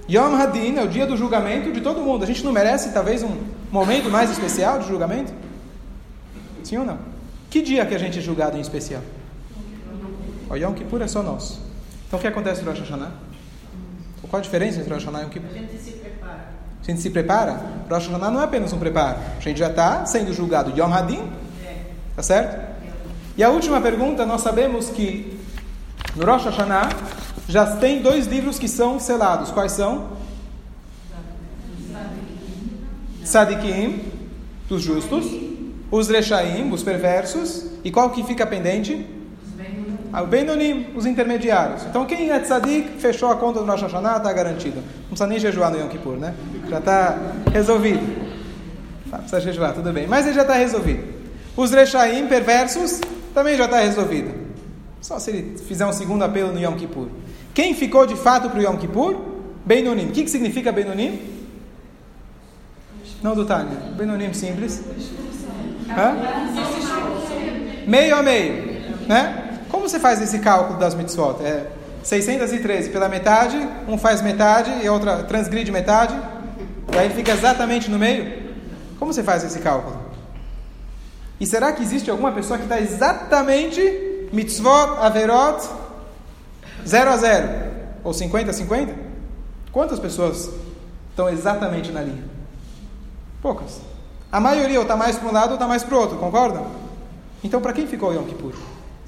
Yom 0.10 0.36
Hadin 0.36 0.76
é 0.76 0.84
o 0.84 0.88
dia 0.88 1.08
do 1.08 1.16
julgamento 1.16 1.72
de 1.72 1.80
todo 1.80 2.02
mundo. 2.02 2.24
A 2.24 2.28
gente 2.28 2.44
não 2.44 2.52
merece 2.52 2.92
talvez 2.92 3.24
um 3.24 3.38
momento 3.72 4.10
mais 4.10 4.30
especial 4.30 4.80
de 4.80 4.88
julgamento? 4.88 5.34
Sim 6.64 6.80
ou 6.80 6.86
não? 6.86 7.00
Que 7.50 7.62
dia 7.62 7.86
que 7.86 7.96
a 7.96 7.98
gente 7.98 8.20
é 8.20 8.22
julgado 8.22 8.58
em 8.58 8.62
especial? 8.62 9.02
O 10.54 10.56
Yom 10.56 10.74
Kippur 10.74 11.02
é 11.02 11.08
só 11.08 11.24
nosso. 11.24 11.60
Então 12.08 12.20
o 12.20 12.22
que 12.22 12.28
acontece 12.28 12.62
no 12.62 12.70
Rosh 12.70 12.82
Hashanah? 12.82 13.12
Qual 14.30 14.40
a 14.40 14.44
diferença 14.44 14.80
entre 14.80 14.94
Rosh 14.94 15.04
Hashanah 15.04 15.22
e 15.22 15.24
Yom 15.24 15.30
Kippur? 15.32 15.50
A 15.50 15.54
gente 15.54 15.78
se 15.80 15.92
prepara. 15.94 16.46
A 16.80 16.86
gente 16.86 17.02
se 17.02 17.10
prepara? 17.10 17.52
Rosh 17.90 18.08
Hashanah 18.08 18.30
não 18.30 18.40
é 18.40 18.44
apenas 18.44 18.72
um 18.72 18.78
preparo. 18.78 19.18
A 19.36 19.40
gente 19.40 19.58
já 19.58 19.72
está 19.72 20.06
sendo 20.06 20.32
julgado 20.32 20.72
Yom 20.80 20.94
Hadin. 20.94 21.28
Tá 22.16 22.22
certo? 22.22 22.74
E 23.36 23.44
a 23.44 23.50
última 23.50 23.82
pergunta, 23.82 24.28
nós 24.28 24.42
sabemos 24.42 24.90
que 24.90 25.40
no 26.16 26.24
Rosh 26.24 26.46
Hashanah 26.46 26.90
já 27.50 27.76
tem 27.78 28.04
dois 28.04 28.28
livros 28.28 28.60
que 28.60 28.68
são 28.68 29.00
selados. 29.00 29.50
Quais 29.50 29.72
são? 29.72 30.10
Sadikim, 33.24 34.04
dos 34.70 34.84
justos, 34.84 35.26
os 35.90 36.10
Rechaim, 36.10 36.72
os 36.72 36.84
perversos, 36.84 37.66
e 37.84 37.90
qual 37.90 38.12
que 38.12 38.24
fica 38.24 38.46
pendente? 38.46 39.23
Benonim, 40.22 40.88
os 40.96 41.08
intermediários. 41.08 41.84
Então 41.86 42.06
quem 42.06 42.30
é 42.30 42.40
tzadik, 42.40 43.00
fechou 43.00 43.30
a 43.30 43.36
conta 43.36 43.60
do 43.60 43.66
Rosh 43.66 43.82
Hashanah, 43.82 44.18
está 44.18 44.32
garantido. 44.32 44.76
Não 44.76 45.08
precisa 45.10 45.28
nem 45.28 45.40
jejuar 45.40 45.72
no 45.72 45.80
Yom 45.80 45.88
Kippur, 45.88 46.18
né? 46.18 46.36
Já 46.70 46.78
está 46.78 47.18
resolvido. 47.52 48.02
Tá, 49.10 49.18
precisa 49.18 49.42
jejuar, 49.42 49.74
tudo 49.74 49.92
bem. 49.92 50.06
Mas 50.06 50.28
ele 50.28 50.36
já 50.36 50.44
está 50.44 50.54
resolvido. 50.54 51.04
Os 51.58 51.72
Rechaim, 51.72 52.28
perversos, 52.28 53.02
também 53.34 53.58
já 53.58 53.66
está 53.66 53.80
resolvido. 53.80 54.32
Só 55.02 55.18
se 55.18 55.32
ele 55.32 55.58
fizer 55.58 55.86
um 55.86 55.92
segundo 55.92 56.24
apelo 56.24 56.54
no 56.54 56.60
Yom 56.60 56.76
Kippur. 56.76 57.08
Quem 57.54 57.74
ficou 57.74 58.06
de 58.06 58.16
fato 58.16 58.50
para 58.50 58.60
o 58.60 58.64
Yom 58.64 58.78
Kippur? 58.78 59.20
Benonim. 59.66 60.08
O 60.08 60.12
que, 60.12 60.24
que 60.24 60.30
significa 60.30 60.72
Benonim? 60.72 61.20
Não 63.22 63.34
do 63.34 63.46
Tânia. 63.46 63.78
Benonim 63.96 64.32
simples. 64.34 64.84
Hã? 65.90 66.16
Meio 67.88 68.16
a 68.16 68.22
meio. 68.24 68.74
Né? 69.08 69.43
Como 69.84 69.92
você 69.92 70.00
faz 70.00 70.22
esse 70.22 70.40
cálculo 70.40 70.80
das 70.80 70.96
mitzvot? 70.96 71.44
É 71.44 71.70
613 72.04 72.90
pela 72.90 73.10
metade, 73.10 73.58
um 73.86 73.98
faz 73.98 74.22
metade 74.22 74.72
e 74.82 74.88
a 74.88 74.94
outra 74.94 75.24
transgride 75.24 75.74
metade. 75.74 76.16
E 76.94 76.98
aí 76.98 77.10
fica 77.10 77.34
exatamente 77.34 77.92
no 77.92 78.00
meio. 78.00 78.54
Como 78.98 79.12
você 79.12 79.22
faz 79.22 79.44
esse 79.44 79.60
cálculo? 79.60 80.00
E 81.38 81.46
será 81.46 81.74
que 81.74 81.84
existe 81.84 82.10
alguma 82.10 82.32
pessoa 82.32 82.58
que 82.58 82.64
está 82.64 82.80
exatamente 82.80 84.30
mitzvot, 84.32 85.00
averot, 85.02 85.68
0 86.88 87.10
a 87.10 87.18
0 87.18 87.50
ou 88.06 88.14
50 88.14 88.52
a 88.52 88.54
50? 88.54 88.96
Quantas 89.70 90.00
pessoas 90.00 90.50
estão 91.10 91.28
exatamente 91.28 91.92
na 91.92 92.00
linha? 92.00 92.24
Poucas. 93.42 93.82
A 94.32 94.40
maioria 94.40 94.78
ou 94.78 94.84
está 94.84 94.96
mais 94.96 95.18
para 95.18 95.28
um 95.28 95.34
lado 95.34 95.50
ou 95.50 95.56
está 95.56 95.68
mais 95.68 95.84
para 95.84 95.94
o 95.94 96.00
outro, 96.00 96.16
concordam? 96.20 96.68
Então, 97.44 97.60
para 97.60 97.74
quem 97.74 97.86
ficou 97.86 98.14
Yom 98.14 98.24
Kippur? 98.24 98.54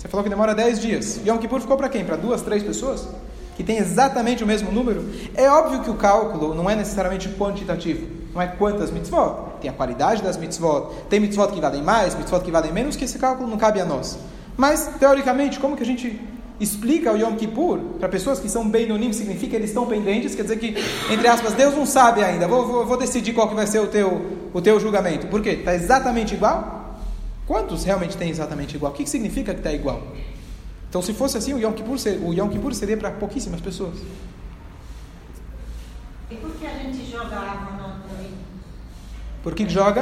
Você 0.05 0.09
falou 0.09 0.23
que 0.23 0.29
demora 0.29 0.53
10 0.53 0.79
dias. 0.79 1.19
Yom 1.25 1.39
Kippur 1.39 1.59
ficou 1.59 1.75
para 1.75 1.89
quem? 1.89 2.05
Para 2.05 2.15
duas, 2.15 2.43
três 2.43 2.61
pessoas? 2.61 3.07
que 3.55 3.63
tem 3.63 3.77
exatamente 3.77 4.43
o 4.43 4.47
mesmo 4.47 4.69
número, 4.69 5.05
é 5.33 5.49
óbvio 5.49 5.81
que 5.81 5.89
o 5.89 5.93
cálculo 5.93 6.53
não 6.53 6.69
é 6.69 6.75
necessariamente 6.75 7.29
quantitativo. 7.29 8.05
Não 8.33 8.41
é 8.41 8.47
quantas 8.47 8.91
mitzvot. 8.91 9.61
Tem 9.61 9.69
a 9.69 9.73
qualidade 9.73 10.21
das 10.21 10.35
mitzvot. 10.35 10.93
Tem 11.09 11.21
mitzvot 11.21 11.53
que 11.53 11.61
valem 11.61 11.81
mais, 11.81 12.13
mitzvot 12.15 12.41
que 12.41 12.51
valem 12.51 12.73
menos, 12.73 12.97
que 12.97 13.05
esse 13.05 13.17
cálculo 13.17 13.49
não 13.49 13.57
cabe 13.57 13.79
a 13.79 13.85
nós. 13.85 14.19
Mas, 14.57 14.89
teoricamente, 14.99 15.57
como 15.57 15.77
que 15.77 15.83
a 15.83 15.85
gente 15.85 16.21
explica 16.59 17.13
o 17.13 17.17
Yom 17.17 17.37
Kippur 17.37 17.79
para 17.97 18.09
pessoas 18.09 18.39
que 18.39 18.49
são 18.49 18.69
Beinonim, 18.69 19.13
significa 19.13 19.51
que 19.51 19.55
eles 19.55 19.69
estão 19.69 19.85
pendentes, 19.85 20.35
quer 20.35 20.41
dizer 20.41 20.57
que, 20.57 20.75
entre 21.09 21.25
aspas, 21.25 21.53
Deus 21.53 21.73
não 21.73 21.85
sabe 21.85 22.23
ainda, 22.23 22.45
vou, 22.45 22.67
vou, 22.67 22.85
vou 22.85 22.97
decidir 22.97 23.33
qual 23.33 23.47
que 23.47 23.55
vai 23.55 23.65
ser 23.65 23.79
o 23.79 23.87
teu, 23.87 24.21
o 24.53 24.61
teu 24.61 24.79
julgamento. 24.81 25.27
Por 25.27 25.41
quê? 25.41 25.51
Está 25.51 25.73
exatamente 25.73 26.35
igual? 26.35 26.84
Quantos 27.47 27.83
realmente 27.83 28.17
tem 28.17 28.29
exatamente 28.29 28.75
igual? 28.75 28.91
O 28.91 28.95
que, 28.95 29.03
que 29.03 29.09
significa 29.09 29.53
que 29.53 29.59
está 29.59 29.71
igual? 29.71 30.01
Então, 30.89 31.01
se 31.01 31.13
fosse 31.13 31.37
assim, 31.37 31.53
o 31.53 31.59
Yom 31.59 31.73
Kippur, 31.73 31.97
o 32.23 32.33
Yom 32.33 32.49
Kippur 32.49 32.73
seria 32.73 32.97
para 32.97 33.11
pouquíssimas 33.11 33.61
pessoas. 33.61 33.95
E 36.31 36.35
por 36.35 36.51
que 36.55 36.65
a 36.65 36.73
gente 36.77 37.09
joga 37.09 37.35
Avonot 37.35 37.99
no 38.09 38.17
rio? 38.23 38.31
Por 39.43 39.53
que 39.53 39.69
joga? 39.69 40.01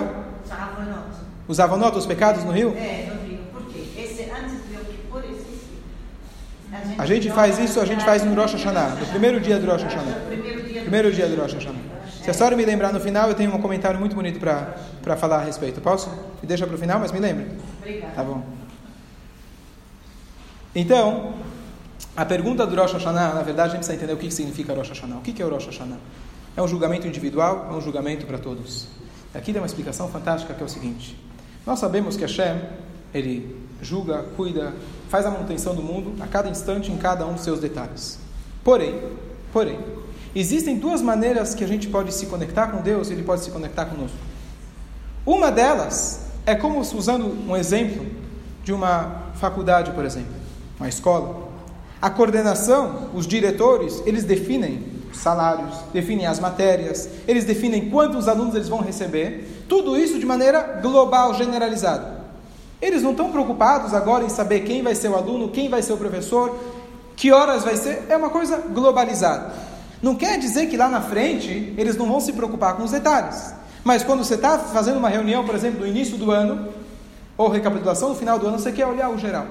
Avonot. 0.50 1.18
Os 1.48 1.60
Avonot, 1.60 1.98
os 1.98 2.06
pecados 2.06 2.46
no 2.46 2.52
rio? 2.52 2.70
É, 2.78 3.12
no 3.12 3.28
rio. 3.28 3.40
Por 3.52 3.66
quê? 3.66 3.88
Esse, 3.98 4.30
antes 4.32 4.54
do 4.62 4.74
Yom 4.74 4.86
Kippur 4.86 5.24
existe. 5.26 5.74
A 6.72 6.86
gente, 6.86 7.02
a 7.02 7.06
gente 7.06 7.30
faz 7.32 7.60
isso, 7.60 7.80
a 7.82 7.86
gente 7.86 8.06
faz 8.06 8.24
no 8.24 8.34
Rosh 8.36 8.54
Hashanah, 8.54 8.96
no 8.96 9.06
primeiro 9.08 9.42
dia 9.42 9.60
do 9.60 9.70
Rosh 9.70 9.84
Hashanah. 9.84 10.22
Primeiro 10.82 11.12
dia 11.12 11.28
do 11.28 11.42
Rosh 11.42 11.54
Hashanah. 11.54 11.83
Se 12.24 12.30
a 12.30 12.34
senhora 12.34 12.56
me 12.56 12.64
lembrar 12.64 12.94
no 12.94 13.02
final, 13.02 13.28
eu 13.28 13.36
tenho 13.36 13.54
um 13.54 13.60
comentário 13.60 14.00
muito 14.00 14.16
bonito 14.16 14.40
para 14.40 15.18
falar 15.18 15.40
a 15.40 15.44
respeito. 15.44 15.82
Posso? 15.82 16.10
Me 16.42 16.48
deixa 16.48 16.66
para 16.66 16.74
o 16.74 16.80
final, 16.80 16.98
mas 16.98 17.12
me 17.12 17.20
lembre. 17.20 17.52
Obrigada. 17.80 18.14
Tá 18.14 18.24
bom. 18.24 18.46
Então, 20.74 21.34
a 22.16 22.24
pergunta 22.24 22.66
do 22.66 22.78
Rosh 22.78 22.94
Hashanah, 22.94 23.34
na 23.34 23.42
verdade, 23.42 23.72
a 23.72 23.72
gente 23.72 23.80
precisa 23.80 23.98
entender 23.98 24.14
o 24.14 24.18
que 24.18 24.32
significa 24.32 24.74
Rosh 24.74 24.88
Hashanah. 24.88 25.18
O 25.18 25.22
que 25.22 25.42
é 25.42 25.46
o 25.46 25.50
Rosh 25.50 25.66
Hashanah? 25.66 25.98
É 26.56 26.62
um 26.62 26.68
julgamento 26.68 27.06
individual, 27.06 27.68
é 27.70 27.74
um 27.74 27.82
julgamento 27.82 28.26
para 28.26 28.38
todos. 28.38 28.88
Aqui 29.36 29.52
dá 29.52 29.60
uma 29.60 29.66
explicação 29.66 30.08
fantástica 30.08 30.54
que 30.54 30.64
é 30.64 30.66
o 30.66 30.70
seguinte: 30.70 31.22
nós 31.66 31.78
sabemos 31.78 32.16
que 32.16 32.22
Hashem, 32.22 32.58
ele 33.14 33.54
julga, 33.82 34.24
cuida, 34.38 34.72
faz 35.10 35.26
a 35.26 35.30
manutenção 35.30 35.76
do 35.76 35.84
mundo 35.84 36.16
a 36.24 36.28
cada 36.28 36.48
instante 36.48 36.90
em 36.90 36.96
cada 36.96 37.26
um 37.26 37.34
dos 37.34 37.44
seus 37.44 37.60
detalhes. 37.60 38.18
Porém, 38.64 38.98
porém, 39.52 39.78
existem 40.40 40.78
duas 40.78 41.02
maneiras 41.02 41.54
que 41.54 41.64
a 41.64 41.68
gente 41.68 41.88
pode 41.88 42.14
se 42.14 42.26
conectar 42.26 42.68
com 42.68 42.82
Deus 42.82 43.10
e 43.10 43.14
ele 43.14 43.24
pode 43.24 43.44
se 43.44 43.52
conectar 43.52 43.86
conosco. 43.86 44.18
Uma 45.26 45.52
delas 45.52 46.26
é 46.46 46.56
como 46.56 46.80
usando 46.80 47.50
um 47.50 47.56
exemplo 47.56 48.06
de 48.64 48.74
uma 48.74 49.24
faculdade, 49.36 49.92
por 49.92 50.06
exemplo, 50.06 50.34
uma 50.80 50.90
escola. 50.90 51.50
A 52.02 52.10
coordenação, 52.10 53.10
os 53.14 53.26
diretores, 53.26 54.02
eles 54.06 54.24
definem 54.24 54.94
salários, 55.14 55.76
definem 55.94 56.26
as 56.26 56.40
matérias, 56.40 57.08
eles 57.28 57.46
definem 57.46 57.90
quantos 57.90 58.28
alunos 58.28 58.56
eles 58.56 58.68
vão 58.68 58.82
receber, 58.82 59.64
tudo 59.70 59.98
isso 59.98 60.20
de 60.20 60.26
maneira 60.26 60.80
global, 60.82 61.34
generalizada. 61.34 62.24
Eles 62.82 63.02
não 63.02 63.12
estão 63.12 63.32
preocupados 63.32 63.94
agora 63.94 64.26
em 64.26 64.30
saber 64.30 64.62
quem 64.62 64.82
vai 64.82 64.96
ser 64.96 65.08
o 65.10 65.16
aluno, 65.16 65.50
quem 65.50 65.70
vai 65.70 65.82
ser 65.82 65.94
o 65.94 65.98
professor, 65.98 66.58
que 67.16 67.32
horas 67.32 67.64
vai 67.64 67.78
ser, 67.78 68.04
é 68.10 68.18
uma 68.18 68.30
coisa 68.30 68.58
globalizada. 68.58 69.54
Não 70.04 70.16
quer 70.16 70.38
dizer 70.38 70.68
que 70.68 70.76
lá 70.76 70.90
na 70.90 71.00
frente 71.00 71.74
eles 71.78 71.96
não 71.96 72.06
vão 72.06 72.20
se 72.20 72.34
preocupar 72.34 72.76
com 72.76 72.84
os 72.84 72.92
detalhes. 72.92 73.56
Mas 73.86 74.04
quando 74.04 74.22
você 74.22 74.36
está 74.36 74.60
fazendo 74.60 74.98
uma 74.98 75.08
reunião, 75.08 75.46
por 75.46 75.56
exemplo, 75.56 75.80
no 75.80 75.88
início 75.88 76.18
do 76.18 76.30
ano, 76.30 76.68
ou 77.38 77.48
recapitulação 77.48 78.10
no 78.10 78.16
final 78.16 78.38
do 78.38 78.46
ano, 78.46 78.60
você 78.60 78.74
quer 78.74 78.86
olhar 78.86 79.10
o 79.10 79.18
geral. 79.18 79.48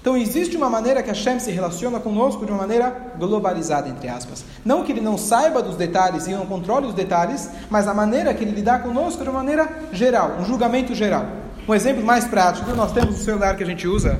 Então 0.00 0.16
existe 0.16 0.56
uma 0.56 0.70
maneira 0.70 1.02
que 1.02 1.10
a 1.10 1.14
Shem 1.14 1.38
se 1.38 1.50
relaciona 1.50 2.00
conosco 2.00 2.46
de 2.46 2.52
uma 2.52 2.62
maneira 2.62 3.12
globalizada, 3.18 3.86
entre 3.86 4.08
aspas. 4.08 4.46
Não 4.64 4.82
que 4.82 4.92
ele 4.92 5.00
não 5.02 5.18
saiba 5.18 5.60
dos 5.60 5.76
detalhes 5.76 6.26
e 6.26 6.30
não 6.30 6.46
controle 6.46 6.86
os 6.86 6.94
detalhes, 6.94 7.50
mas 7.68 7.86
a 7.86 7.92
maneira 7.92 8.32
que 8.32 8.44
ele 8.44 8.52
lidar 8.52 8.82
conosco 8.82 9.22
de 9.22 9.28
uma 9.28 9.40
maneira 9.40 9.68
geral, 9.92 10.36
um 10.40 10.44
julgamento 10.44 10.94
geral. 10.94 11.26
Um 11.68 11.74
exemplo 11.74 12.02
mais 12.02 12.24
prático, 12.24 12.70
nós 12.74 12.92
temos 12.92 13.20
o 13.20 13.22
celular 13.22 13.56
que 13.56 13.62
a 13.62 13.66
gente 13.66 13.86
usa 13.86 14.18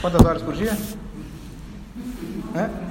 quantas 0.00 0.24
horas 0.24 0.42
por 0.42 0.54
dia? 0.54 0.76
É? 2.56 2.87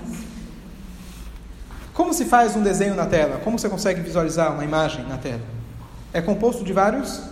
Como 1.97 2.13
se 2.13 2.25
faz 2.25 2.55
um 2.55 2.61
desenho 2.61 2.93
na 2.93 3.07
tela? 3.07 3.41
Como 3.43 3.57
você 3.57 3.67
consegue 3.67 4.01
visualizar 4.01 4.53
uma 4.53 4.63
imagem 4.63 5.03
na 5.05 5.17
tela? 5.17 5.41
É 6.13 6.21
composto 6.21 6.63
de 6.63 6.71
vários 6.71 7.23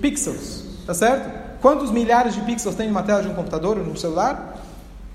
pixels, 0.00 0.64
tá 0.86 0.94
certo? 0.94 1.60
Quantos 1.60 1.90
milhares 1.90 2.34
de 2.34 2.40
pixels 2.40 2.74
tem 2.74 2.88
numa 2.88 3.02
tela 3.02 3.20
de 3.20 3.28
um 3.28 3.34
computador 3.34 3.76
ou 3.76 3.84
num 3.84 3.94
celular? 3.94 4.58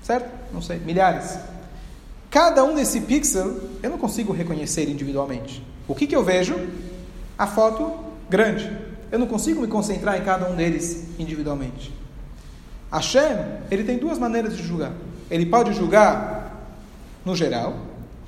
Certo? 0.04 0.30
Não 0.52 0.62
sei, 0.62 0.78
milhares. 0.78 1.36
Cada 2.30 2.62
um 2.62 2.76
desse 2.76 3.00
pixel 3.00 3.60
eu 3.82 3.90
não 3.90 3.98
consigo 3.98 4.32
reconhecer 4.32 4.88
individualmente. 4.88 5.66
O 5.88 5.92
que, 5.92 6.06
que 6.06 6.14
eu 6.14 6.22
vejo? 6.22 6.54
A 7.36 7.48
foto 7.48 7.92
grande. 8.30 8.70
Eu 9.10 9.18
não 9.18 9.26
consigo 9.26 9.60
me 9.60 9.66
concentrar 9.66 10.16
em 10.16 10.22
cada 10.22 10.48
um 10.48 10.54
deles 10.54 11.08
individualmente. 11.18 11.92
Hashem, 12.92 13.36
ele 13.68 13.82
tem 13.82 13.98
duas 13.98 14.16
maneiras 14.16 14.56
de 14.56 14.62
julgar. 14.62 14.92
Ele 15.28 15.46
pode 15.46 15.72
julgar 15.72 16.70
no 17.24 17.34
geral, 17.34 17.74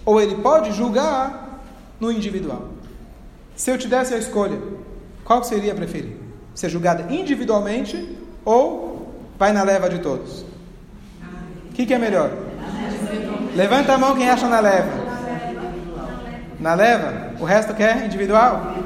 ou 0.09 0.19
ele 0.19 0.37
pode 0.37 0.73
julgar 0.73 1.61
no 2.01 2.11
individual. 2.11 2.71
Se 3.55 3.71
eu 3.71 3.77
te 3.77 3.87
desse 3.87 4.15
a 4.15 4.17
escolha, 4.17 4.59
qual 5.23 5.45
seria 5.45 5.75
preferir? 5.75 6.17
ser 6.55 6.71
julgada 6.71 7.13
individualmente 7.13 8.17
ou 8.43 9.13
vai 9.39 9.53
na 9.53 9.63
leva 9.63 9.87
de 9.91 9.99
todos? 9.99 10.47
O 11.71 11.75
que, 11.75 11.85
que 11.85 11.93
é 11.93 11.99
melhor? 11.99 12.31
Levanta 13.55 13.93
a 13.93 13.99
mão 13.99 14.17
quem 14.17 14.31
acha 14.31 14.49
na 14.49 14.61
leva. 14.61 14.91
Na 16.59 16.73
leva? 16.73 17.35
O 17.39 17.45
resto 17.45 17.75
quer 17.75 18.03
individual? 18.03 18.77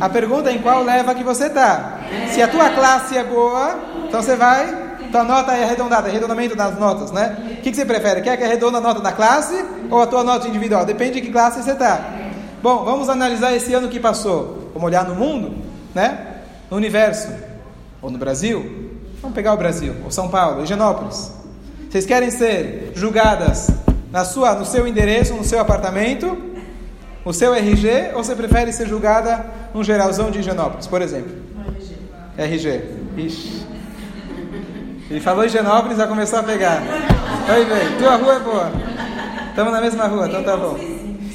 A 0.00 0.08
pergunta 0.08 0.48
é 0.48 0.54
em 0.54 0.62
qual 0.62 0.82
leva 0.82 1.14
que 1.14 1.22
você 1.22 1.48
está. 1.48 2.00
Se 2.30 2.40
a 2.40 2.48
tua 2.48 2.70
classe 2.70 3.14
é 3.14 3.22
boa, 3.22 3.78
então 4.08 4.22
você 4.22 4.36
vai, 4.36 4.89
tua 5.10 5.24
nota 5.24 5.52
é 5.52 5.64
arredondada, 5.64 6.08
arredondamento 6.08 6.56
das 6.56 6.78
notas, 6.78 7.10
né? 7.10 7.56
O 7.58 7.62
que, 7.62 7.70
que 7.70 7.76
você 7.76 7.84
prefere? 7.84 8.22
Quer 8.22 8.36
que 8.36 8.44
arredonde 8.44 8.76
a 8.76 8.80
nota 8.80 9.00
da 9.00 9.12
classe 9.12 9.64
ou 9.90 10.00
a 10.00 10.06
tua 10.06 10.24
nota 10.24 10.48
individual? 10.48 10.84
Depende 10.84 11.14
de 11.14 11.20
que 11.22 11.32
classe 11.32 11.62
você 11.62 11.72
está. 11.72 12.00
Bom, 12.62 12.84
vamos 12.84 13.08
analisar 13.08 13.54
esse 13.54 13.72
ano 13.74 13.88
que 13.88 13.98
passou. 13.98 14.70
Vamos 14.74 14.86
olhar 14.86 15.04
no 15.06 15.14
mundo, 15.14 15.56
né? 15.94 16.30
no 16.70 16.76
universo, 16.76 17.28
ou 18.00 18.10
no 18.10 18.16
Brasil, 18.16 18.90
vamos 19.20 19.34
pegar 19.34 19.52
o 19.52 19.56
Brasil, 19.56 19.94
ou 20.04 20.10
São 20.10 20.28
Paulo, 20.28 20.62
Higienópolis. 20.62 21.32
Vocês 21.90 22.06
querem 22.06 22.30
ser 22.30 22.92
julgadas 22.94 23.68
na 24.12 24.24
sua, 24.24 24.54
no 24.54 24.64
seu 24.64 24.86
endereço, 24.86 25.34
no 25.34 25.42
seu 25.42 25.58
apartamento, 25.58 26.38
o 27.24 27.32
seu 27.32 27.52
RG, 27.52 28.12
ou 28.14 28.22
você 28.22 28.36
prefere 28.36 28.72
ser 28.72 28.86
julgada 28.86 29.44
num 29.74 29.82
geralzão 29.82 30.30
de 30.30 30.38
Higienópolis, 30.38 30.86
por 30.86 31.02
exemplo? 31.02 31.32
RG. 32.38 32.82
Ixi. 33.16 33.66
Ele 35.10 35.18
falou 35.18 35.44
Higienópolis, 35.44 35.98
já 35.98 36.06
começou 36.06 36.38
a 36.38 36.42
pegar. 36.44 36.80
Oi, 37.52 37.64
bem, 37.64 37.98
tua 37.98 38.14
rua 38.14 38.34
é 38.34 38.38
boa. 38.38 38.72
Estamos 39.48 39.72
na 39.72 39.80
mesma 39.80 40.06
rua, 40.06 40.28
então 40.28 40.44
tá 40.44 40.56
bom. 40.56 40.78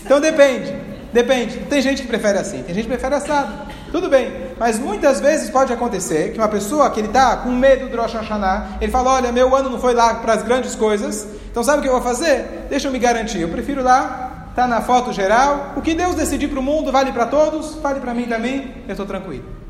Então 0.01 0.22
depende, 0.22 0.74
depende. 1.12 1.58
Tem 1.70 1.82
gente 1.82 2.01
que 2.01 2.08
prefere 2.08 2.38
assim, 2.38 2.63
tem 2.63 2.74
gente 2.74 2.86
que 2.86 2.91
prefere 2.91 3.15
assado. 3.15 3.51
Tudo 3.91 4.08
bem, 4.08 4.32
mas 4.58 4.79
muitas 4.79 5.20
vezes 5.20 5.50
pode 5.50 5.74
acontecer 5.74 6.32
que 6.32 6.38
uma 6.38 6.48
pessoa 6.48 6.89
que 6.89 7.01
ele 7.01 7.08
está 7.08 7.36
com 7.36 7.50
medo 7.50 7.89
do 7.89 8.01
Rosh 8.01 8.13
Hashanah, 8.13 8.77
ele 8.79 8.91
fala, 8.91 9.13
olha, 9.15 9.32
meu 9.34 9.53
ano 9.53 9.70
não 9.70 9.79
foi 9.79 9.94
lá 9.94 10.15
para 10.15 10.34
as 10.34 10.44
grandes 10.44 10.74
coisas, 10.74 11.27
então 11.51 11.62
sabe 11.62 11.79
o 11.79 11.82
que 11.82 11.89
eu 11.89 11.94
vou 11.94 12.01
fazer? 12.01 12.67
Deixa 12.70 12.88
eu 12.88 12.94
me 12.94 13.00
garantir, 13.00 13.41
eu 13.41 13.50
prefiro 13.50 13.84
lá, 13.84 14.51
tá 14.55 14.67
na 14.67 14.79
foto 14.79 15.12
geral, 15.12 15.74
o 15.75 15.82
que 15.82 15.94
Deus 15.94 16.15
decidir 16.15 16.48
para 16.48 16.60
o 16.62 16.63
mundo 16.63 16.94
vale 16.94 17.12
para 17.12 17.25
todos, 17.25 17.75
vale 17.75 18.00
para 18.00 18.13
mim 18.13 18.25
também, 18.25 18.74
eu 18.88 18.91
estou 18.91 19.05
tranquilo. 19.05 19.64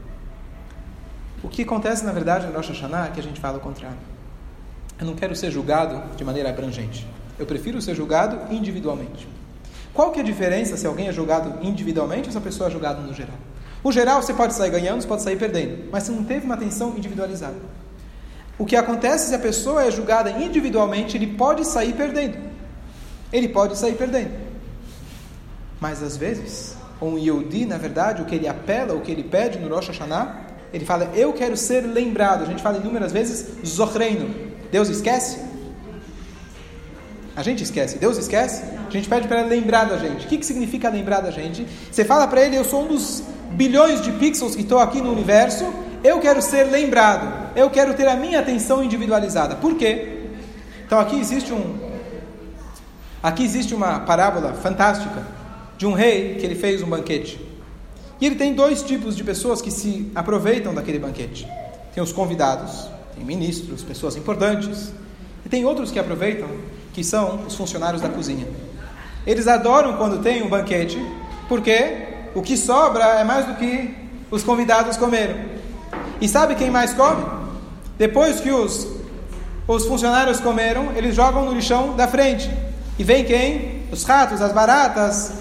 O 1.46 1.48
que 1.48 1.62
acontece 1.62 2.04
na 2.04 2.12
verdade 2.12 2.48
no 2.48 2.54
Rosh 2.54 2.70
Hashanah 2.70 3.06
é 3.06 3.12
que 3.12 3.20
a 3.20 3.24
gente 3.24 3.40
fala 3.40 3.60
o 3.60 3.62
contrário. 3.62 4.00
Eu 5.00 5.06
não 5.06 5.14
quero 5.14 5.36
ser 5.36 5.52
julgado 5.52 6.02
de 6.18 6.24
maneira 6.24 6.50
abrangente. 6.50 7.06
Eu 7.38 7.46
prefiro 7.46 7.80
ser 7.80 7.94
julgado 7.94 8.52
individualmente. 8.52 9.28
Qual 9.94 10.12
que 10.12 10.18
é 10.18 10.24
a 10.24 10.26
diferença 10.26 10.76
se 10.76 10.88
alguém 10.88 11.08
é 11.08 11.14
julgado 11.14 11.64
individualmente 11.64 12.30
ou 12.30 12.32
se 12.32 12.38
a 12.40 12.42
pessoa 12.42 12.68
é 12.68 12.72
julgada 12.72 13.00
no 13.00 13.14
geral? 13.14 13.36
O 13.84 13.92
geral, 13.92 14.24
você 14.24 14.34
pode 14.34 14.56
sair 14.56 14.72
ganhando, 14.72 15.02
você 15.02 15.08
pode 15.08 15.22
sair 15.22 15.38
perdendo, 15.38 15.88
mas 15.92 16.02
você 16.02 16.12
não 16.14 16.24
teve 16.24 16.48
uma 16.48 16.56
atenção 16.56 16.96
individualizada. 16.98 17.58
O 18.58 18.66
que 18.66 18.76
acontece 18.76 19.28
se 19.28 19.36
a 19.36 19.40
pessoa 19.40 19.86
é 19.86 19.92
julgada 19.92 20.32
individualmente, 20.32 21.16
ele 21.16 21.28
pode 21.28 21.64
sair 21.64 21.94
perdendo. 21.94 22.40
Ele 23.32 23.50
pode 23.50 23.78
sair 23.78 23.94
perdendo. 23.94 24.32
Mas 25.80 26.02
às 26.02 26.18
vezes, 26.18 26.76
um 27.00 27.20
Yehudi, 27.20 27.68
na 27.68 27.78
verdade, 27.78 28.24
o 28.24 28.26
que 28.26 28.34
ele 28.34 28.48
apela, 28.48 28.96
o 28.96 29.02
que 29.02 29.12
ele 29.12 29.24
pede 29.24 29.60
no 29.60 29.70
Rosh 29.70 29.90
Hashanah, 29.90 30.45
ele 30.74 30.86
fala, 30.86 31.12
eu 31.16 31.32
quero 31.34 31.56
ser 31.56 31.82
lembrado. 31.82 32.44
A 32.44 32.46
gente 32.46 32.62
fala 32.62 32.78
inúmeras 32.78 33.12
vezes, 33.12 33.48
Zohreino. 33.66 34.34
Deus 34.72 34.90
esquece? 34.90 35.40
A 37.36 37.44
gente 37.44 37.64
esquece. 37.64 37.98
Deus 37.98 38.18
esquece? 38.18 38.64
A 38.88 38.92
gente 38.92 39.10
pede 39.10 39.28
para 39.28 39.42
ele 39.42 39.50
lembrar 39.50 39.86
da 39.86 39.98
gente. 39.98 40.26
O 40.26 40.30
que, 40.30 40.38
que 40.38 40.46
significa 40.46 40.90
lembrar 40.90 41.22
da 41.22 41.32
gente? 41.32 41.68
Você 41.92 42.06
fala 42.06 42.28
para 42.28 42.42
ele, 42.42 42.56
eu 42.56 42.64
sou 42.64 42.84
um 42.84 42.88
dos 42.88 43.24
bilhões 43.52 44.02
de 44.02 44.12
pixels 44.14 44.56
que 44.56 44.62
estou 44.62 44.80
aqui 44.80 45.02
no 45.02 45.12
universo, 45.12 45.66
eu 46.04 46.20
quero 46.20 46.42
ser 46.42 46.66
lembrado, 46.66 47.52
eu 47.56 47.70
quero 47.70 47.94
ter 47.94 48.08
a 48.08 48.16
minha 48.16 48.40
atenção 48.40 48.84
individualizada. 48.84 49.56
Por 49.56 49.76
quê? 49.76 50.28
Então 50.86 51.00
aqui 51.00 51.20
existe 51.20 51.52
um. 51.52 51.78
Aqui 53.22 53.44
existe 53.44 53.74
uma 53.74 54.02
parábola 54.02 54.54
fantástica 54.54 55.26
de 55.78 55.86
um 55.86 55.94
rei 55.94 56.36
que 56.36 56.46
ele 56.46 56.56
fez 56.56 56.82
um 56.84 56.88
banquete. 56.88 57.40
E 58.20 58.26
ele 58.26 58.36
tem 58.36 58.54
dois 58.54 58.82
tipos 58.82 59.16
de 59.16 59.24
pessoas 59.24 59.62
que 59.62 59.72
se 59.72 60.12
aproveitam 60.16 60.74
daquele 60.74 61.00
banquete. 61.00 61.48
Tem 61.94 62.02
os 62.02 62.12
convidados, 62.12 62.88
tem 63.14 63.24
ministros, 63.24 63.84
pessoas 63.84 64.16
importantes, 64.16 64.92
e 65.46 65.50
tem 65.50 65.66
outros 65.66 65.92
que 65.92 66.00
aproveitam, 66.00 66.48
que 66.94 67.04
são 67.04 67.46
os 67.46 67.56
funcionários 67.56 68.02
da 68.02 68.10
cozinha. 68.10 68.48
Eles 69.28 69.48
adoram 69.48 69.98
quando 69.98 70.22
tem 70.22 70.44
um 70.44 70.50
banquete, 70.50 70.98
porque 71.50 72.08
o 72.34 72.42
que 72.42 72.58
sobra 72.58 73.04
é 73.20 73.24
mais 73.24 73.46
do 73.46 73.56
que 73.56 73.96
os 74.32 74.44
convidados 74.44 74.98
comeram. 74.98 75.36
E 76.22 76.28
sabe 76.28 76.56
quem 76.56 76.70
mais 76.70 76.94
come? 76.94 77.24
Depois 77.98 78.40
que 78.40 78.52
os, 78.52 78.88
os 79.68 79.86
funcionários 79.86 80.40
comeram, 80.40 80.92
eles 80.96 81.16
jogam 81.16 81.46
no 81.46 81.54
lixão 81.54 81.96
da 81.96 82.08
frente. 82.08 82.50
E 82.98 83.04
vem 83.04 83.24
quem? 83.24 83.84
Os 83.92 84.04
ratos, 84.04 84.42
as 84.42 84.52
baratas, 84.52 85.34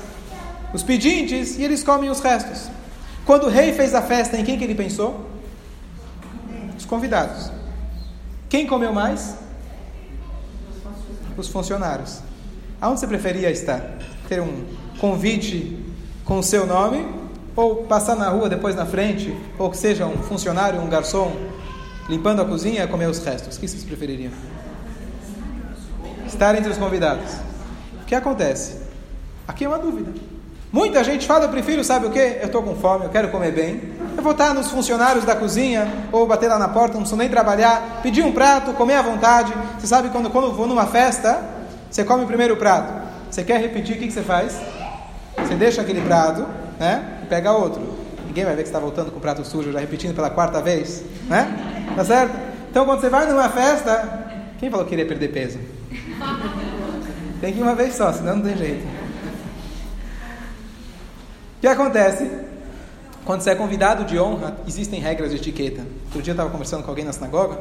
os 0.75 0.83
pedintes, 0.83 1.57
e 1.57 1.63
eles 1.63 1.85
comem 1.85 2.11
os 2.11 2.19
restos. 2.19 2.69
Quando 3.25 3.45
o 3.45 3.49
rei 3.49 3.73
fez 3.73 3.95
a 3.95 4.03
festa, 4.03 4.37
em 4.37 4.45
quem 4.45 4.59
que 4.59 4.65
ele 4.65 4.75
pensou? 4.75 5.31
Os 6.77 6.85
convidados. 6.85 7.51
Quem 8.49 8.67
comeu 8.67 8.93
mais? 8.93 9.37
Os 11.37 11.47
funcionários. 11.49 12.19
Aonde 12.81 13.01
você 13.01 13.07
preferia 13.07 13.51
estar? 13.53 13.81
Ter 14.29 14.43
um 14.43 14.65
convite 14.99 15.79
com 16.25 16.41
o 16.41 16.43
seu 16.43 16.67
nome? 16.67 17.07
Ou 17.55 17.85
passar 17.85 18.17
na 18.17 18.29
rua 18.29 18.49
depois 18.49 18.75
na 18.75 18.85
frente? 18.85 19.33
Ou 19.57 19.71
que 19.71 19.77
seja 19.77 20.07
um 20.07 20.19
funcionário, 20.25 20.81
um 20.81 20.89
garçom, 20.89 21.33
limpando 22.09 22.43
a 22.43 22.45
cozinha 22.45 22.83
e 22.83 22.89
comer 22.89 23.09
os 23.09 23.25
restos? 23.25 23.57
O 23.57 23.61
que 23.61 23.69
vocês 23.69 23.85
prefeririam? 23.85 24.33
Estar 26.27 26.57
entre 26.57 26.71
os 26.71 26.77
convidados. 26.77 27.33
O 28.03 28.05
que 28.07 28.15
acontece? 28.15 28.77
Aqui 29.47 29.65
é 29.65 29.69
uma 29.69 29.79
dúvida. 29.79 30.34
Muita 30.75 31.05
gente 31.05 31.25
fala, 31.25 31.45
eu 31.45 31.51
prefiro, 31.51 31.85
sabe 31.85 32.07
o 32.07 32.11
que? 32.11 32.19
Eu 32.19 32.47
estou 32.47 32.61
com 32.61 32.75
fome, 32.75 33.05
eu 33.05 33.09
quero 33.09 33.29
comer 33.29 33.53
bem. 33.53 33.81
Eu 34.17 34.23
vou 34.25 34.33
estar 34.33 34.53
nos 34.53 34.73
funcionários 34.73 35.25
da 35.25 35.37
cozinha, 35.37 35.87
ou 36.11 36.27
bater 36.27 36.49
lá 36.49 36.59
na 36.59 36.67
porta, 36.67 36.95
não 36.95 37.03
preciso 37.03 37.17
nem 37.17 37.29
trabalhar, 37.29 38.01
pedir 38.03 38.25
um 38.25 38.33
prato, 38.33 38.73
comer 38.73 38.95
à 38.95 39.03
vontade. 39.03 39.55
Você 39.79 39.87
sabe, 39.87 40.09
quando, 40.09 40.31
quando 40.31 40.53
vou 40.53 40.67
numa 40.67 40.85
festa, 40.85 41.41
você 41.89 42.03
come 42.03 42.25
o 42.25 42.27
primeiro 42.27 42.57
prato. 42.57 42.93
Você 43.31 43.45
quer 43.45 43.61
repetir, 43.61 43.95
o 43.95 43.99
que, 44.01 44.09
que 44.09 44.13
você 44.13 44.23
faz? 44.23 44.61
Você 45.39 45.55
deixa 45.55 45.81
aquele 45.81 46.01
prato, 46.01 46.45
né? 46.81 47.21
E 47.23 47.27
pega 47.27 47.53
outro. 47.53 47.81
Ninguém 48.27 48.45
vai 48.45 48.57
ver 48.57 48.63
que 48.63 48.69
você 48.69 48.75
está 48.75 48.81
voltando 48.81 49.13
com 49.13 49.19
o 49.19 49.21
prato 49.21 49.45
sujo, 49.45 49.71
já 49.71 49.79
repetindo 49.79 50.13
pela 50.13 50.29
quarta 50.29 50.61
vez, 50.61 51.05
né? 51.29 51.95
Tá 51.95 52.05
certo? 52.05 52.37
Então, 52.69 52.85
quando 52.85 53.01
você 53.01 53.09
vai 53.09 53.31
numa 53.31 53.49
festa, 53.49 54.27
quem 54.59 54.69
falou 54.69 54.85
que 54.85 54.91
queria 54.91 55.07
perder 55.07 55.29
peso? 55.29 55.61
Tem 57.41 57.53
que 57.53 57.61
ir 57.61 57.63
uma 57.63 57.77
vez 57.77 57.95
só, 57.95 58.13
senão 58.13 58.35
não 58.35 58.43
tem 58.43 58.57
jeito 58.57 59.04
que 61.65 61.69
acontece? 61.69 62.31
Quando 63.25 63.41
você 63.41 63.51
é 63.51 63.55
convidado 63.55 64.05
de 64.05 64.19
honra, 64.19 64.55
existem 64.69 65.01
regras 65.01 65.31
de 65.31 65.37
etiqueta. 65.39 65.81
Outro 66.07 66.21
dia 66.21 66.33
eu 66.33 66.35
estava 66.35 66.51
conversando 66.51 66.83
com 66.83 66.91
alguém 66.91 67.07
na 67.07 67.13
sinagoga, 67.13 67.59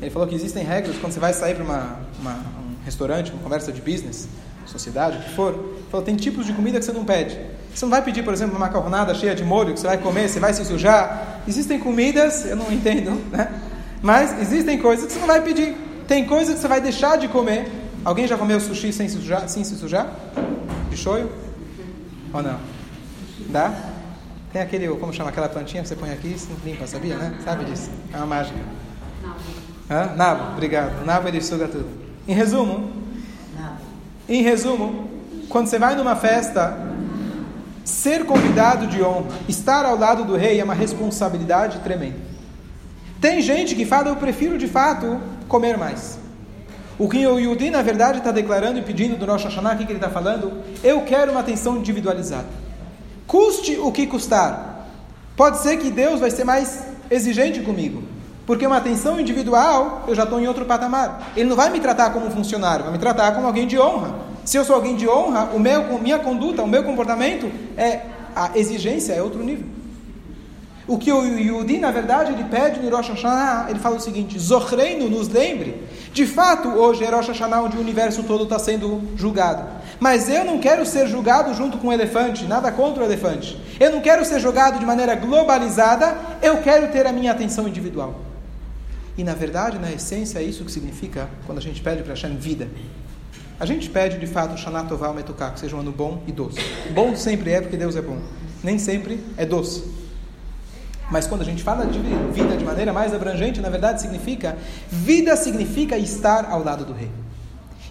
ele 0.00 0.10
falou 0.10 0.26
que 0.26 0.34
existem 0.34 0.64
regras 0.64 0.96
quando 0.96 1.12
você 1.12 1.20
vai 1.20 1.34
sair 1.34 1.54
para 1.54 1.64
um 1.64 2.84
restaurante, 2.84 3.30
uma 3.30 3.42
conversa 3.42 3.70
de 3.70 3.80
business, 3.80 4.26
sociedade, 4.64 5.18
o 5.18 5.20
que 5.20 5.30
for. 5.34 5.52
Ele 5.52 5.84
falou, 5.90 6.04
tem 6.04 6.16
tipos 6.16 6.46
de 6.46 6.54
comida 6.54 6.78
que 6.78 6.84
você 6.84 6.92
não 6.92 7.04
pede. 7.04 7.38
Você 7.74 7.84
não 7.84 7.90
vai 7.90 8.02
pedir, 8.02 8.22
por 8.24 8.32
exemplo, 8.32 8.56
uma 8.56 8.66
macarronada 8.66 9.14
cheia 9.14 9.34
de 9.34 9.44
molho 9.44 9.74
que 9.74 9.80
você 9.80 9.86
vai 9.86 9.98
comer, 9.98 10.28
você 10.28 10.40
vai 10.40 10.54
se 10.54 10.64
sujar. 10.64 11.42
Existem 11.46 11.78
comidas, 11.78 12.46
eu 12.46 12.56
não 12.56 12.72
entendo, 12.72 13.10
né? 13.30 13.52
Mas 14.00 14.40
existem 14.40 14.78
coisas 14.78 15.06
que 15.06 15.12
você 15.12 15.20
não 15.20 15.26
vai 15.26 15.42
pedir. 15.42 15.76
Tem 16.08 16.26
coisas 16.26 16.54
que 16.54 16.60
você 16.60 16.68
vai 16.68 16.80
deixar 16.80 17.18
de 17.18 17.28
comer. 17.28 17.70
Alguém 18.02 18.26
já 18.26 18.38
comeu 18.38 18.58
sushi 18.58 18.92
sem 18.92 19.08
se 19.08 19.16
sujar? 19.16 19.48
Sem 19.48 19.62
se 19.62 19.76
sujar? 19.76 20.10
De 20.90 20.96
shoyu? 20.96 21.30
Ou 22.32 22.42
não? 22.42 22.71
Dá? 23.48 23.72
Tem 24.52 24.60
aquele, 24.60 24.88
como 24.88 25.12
chama 25.12 25.30
aquela 25.30 25.48
plantinha 25.48 25.82
que 25.82 25.88
você 25.88 25.96
põe 25.96 26.10
aqui 26.10 26.28
e 26.36 26.68
limpa, 26.68 26.86
sabia, 26.86 27.16
né? 27.16 27.34
Sabe 27.44 27.64
disso? 27.64 27.90
É 28.12 28.16
uma 28.18 28.26
mágica. 28.26 28.58
Hã? 29.90 30.14
Nabo, 30.14 30.52
obrigado. 30.52 31.04
Nabo 31.04 31.28
ele 31.28 31.40
suga 31.40 31.68
tudo. 31.68 31.88
Em 32.28 32.34
resumo, 32.34 32.92
em 34.28 34.42
resumo, 34.42 35.10
quando 35.48 35.66
você 35.66 35.78
vai 35.78 35.94
numa 35.94 36.14
festa, 36.16 36.78
ser 37.84 38.24
convidado 38.24 38.86
de 38.86 39.02
honra, 39.02 39.26
estar 39.48 39.84
ao 39.84 39.98
lado 39.98 40.24
do 40.24 40.36
rei 40.36 40.60
é 40.60 40.64
uma 40.64 40.74
responsabilidade 40.74 41.80
tremenda. 41.80 42.16
Tem 43.20 43.40
gente 43.40 43.74
que 43.74 43.84
fala, 43.84 44.08
eu 44.08 44.16
prefiro 44.16 44.56
de 44.58 44.66
fato 44.66 45.20
comer 45.48 45.76
mais. 45.76 46.18
O 46.98 47.08
que 47.08 47.26
o 47.26 47.38
Yudi, 47.38 47.70
na 47.70 47.82
verdade, 47.82 48.18
está 48.18 48.30
declarando 48.30 48.78
e 48.78 48.82
pedindo 48.82 49.16
do 49.16 49.26
Rosh 49.26 49.44
Hashanah, 49.44 49.74
o 49.74 49.76
que 49.76 49.84
ele 49.84 49.94
está 49.94 50.10
falando? 50.10 50.62
Eu 50.84 51.02
quero 51.02 51.32
uma 51.32 51.40
atenção 51.40 51.78
individualizada. 51.78 52.46
Custe 53.26 53.78
o 53.78 53.90
que 53.92 54.06
custar. 54.06 54.88
Pode 55.36 55.58
ser 55.58 55.78
que 55.78 55.90
Deus 55.90 56.20
vai 56.20 56.30
ser 56.30 56.44
mais 56.44 56.84
exigente 57.10 57.60
comigo. 57.60 58.02
Porque 58.46 58.66
uma 58.66 58.76
atenção 58.76 59.20
individual, 59.20 60.04
eu 60.06 60.14
já 60.14 60.24
estou 60.24 60.40
em 60.40 60.46
outro 60.46 60.64
patamar. 60.64 61.32
Ele 61.36 61.48
não 61.48 61.56
vai 61.56 61.70
me 61.70 61.80
tratar 61.80 62.10
como 62.10 62.26
um 62.26 62.30
funcionário, 62.30 62.84
vai 62.84 62.92
me 62.92 62.98
tratar 62.98 63.32
como 63.32 63.46
alguém 63.46 63.66
de 63.66 63.78
honra. 63.78 64.14
Se 64.44 64.56
eu 64.56 64.64
sou 64.64 64.74
alguém 64.74 64.96
de 64.96 65.08
honra, 65.08 65.50
o 65.54 65.60
meu, 65.60 65.98
minha 66.00 66.18
conduta, 66.18 66.62
o 66.62 66.66
meu 66.66 66.82
comportamento, 66.82 67.50
é 67.76 68.02
a 68.34 68.50
exigência 68.56 69.12
é 69.12 69.22
outro 69.22 69.42
nível. 69.42 69.66
O 70.86 70.98
que 70.98 71.12
o 71.12 71.24
Yudi, 71.24 71.78
na 71.78 71.92
verdade, 71.92 72.32
ele 72.32 72.44
pede 72.44 72.80
no 72.80 72.94
Rosh 72.94 73.10
Hashanah, 73.10 73.70
ele 73.70 73.78
fala 73.78 73.96
o 73.96 74.00
seguinte: 74.00 74.36
Zochreino, 74.38 75.08
nos 75.08 75.28
lembre. 75.28 75.80
De 76.12 76.26
fato, 76.26 76.68
hoje 76.68 77.04
é 77.04 77.10
Rosh 77.10 77.28
Hashanah 77.28 77.62
onde 77.62 77.76
o 77.76 77.80
universo 77.80 78.24
todo 78.24 78.44
está 78.44 78.58
sendo 78.58 79.00
julgado. 79.16 79.64
Mas 80.02 80.28
eu 80.28 80.44
não 80.44 80.58
quero 80.58 80.84
ser 80.84 81.06
julgado 81.06 81.54
junto 81.54 81.78
com 81.78 81.86
o 81.86 81.92
elefante, 81.92 82.44
nada 82.44 82.72
contra 82.72 83.04
o 83.04 83.06
elefante. 83.06 83.56
Eu 83.78 83.92
não 83.92 84.00
quero 84.00 84.24
ser 84.24 84.40
julgado 84.40 84.80
de 84.80 84.84
maneira 84.84 85.14
globalizada, 85.14 86.16
eu 86.42 86.60
quero 86.60 86.88
ter 86.88 87.06
a 87.06 87.12
minha 87.12 87.30
atenção 87.30 87.68
individual. 87.68 88.20
E 89.16 89.22
na 89.22 89.32
verdade, 89.32 89.78
na 89.78 89.92
essência, 89.92 90.40
é 90.40 90.42
isso 90.42 90.64
que 90.64 90.72
significa 90.72 91.30
quando 91.46 91.58
a 91.58 91.60
gente 91.60 91.80
pede 91.80 92.02
para 92.02 92.14
Hashem 92.14 92.34
vida. 92.34 92.66
A 93.60 93.64
gente 93.64 93.88
pede 93.88 94.18
de 94.18 94.26
fato 94.26 94.58
Shana 94.58 94.82
Tová 94.82 95.12
Metuká, 95.12 95.52
que 95.52 95.60
seja 95.60 95.76
um 95.76 95.78
ano 95.78 95.92
bom 95.92 96.20
e 96.26 96.32
doce. 96.32 96.58
Bom 96.92 97.14
sempre 97.14 97.52
é 97.52 97.60
porque 97.60 97.76
Deus 97.76 97.94
é 97.94 98.02
bom. 98.02 98.18
Nem 98.60 98.80
sempre 98.80 99.24
é 99.36 99.46
doce. 99.46 99.84
Mas 101.12 101.28
quando 101.28 101.42
a 101.42 101.44
gente 101.44 101.62
fala 101.62 101.86
de 101.86 102.00
vida 102.32 102.56
de 102.56 102.64
maneira 102.64 102.92
mais 102.92 103.14
abrangente, 103.14 103.60
na 103.60 103.70
verdade 103.70 104.02
significa 104.02 104.58
vida 104.88 105.36
significa 105.36 105.96
estar 105.96 106.50
ao 106.50 106.64
lado 106.64 106.84
do 106.84 106.92
rei. 106.92 107.10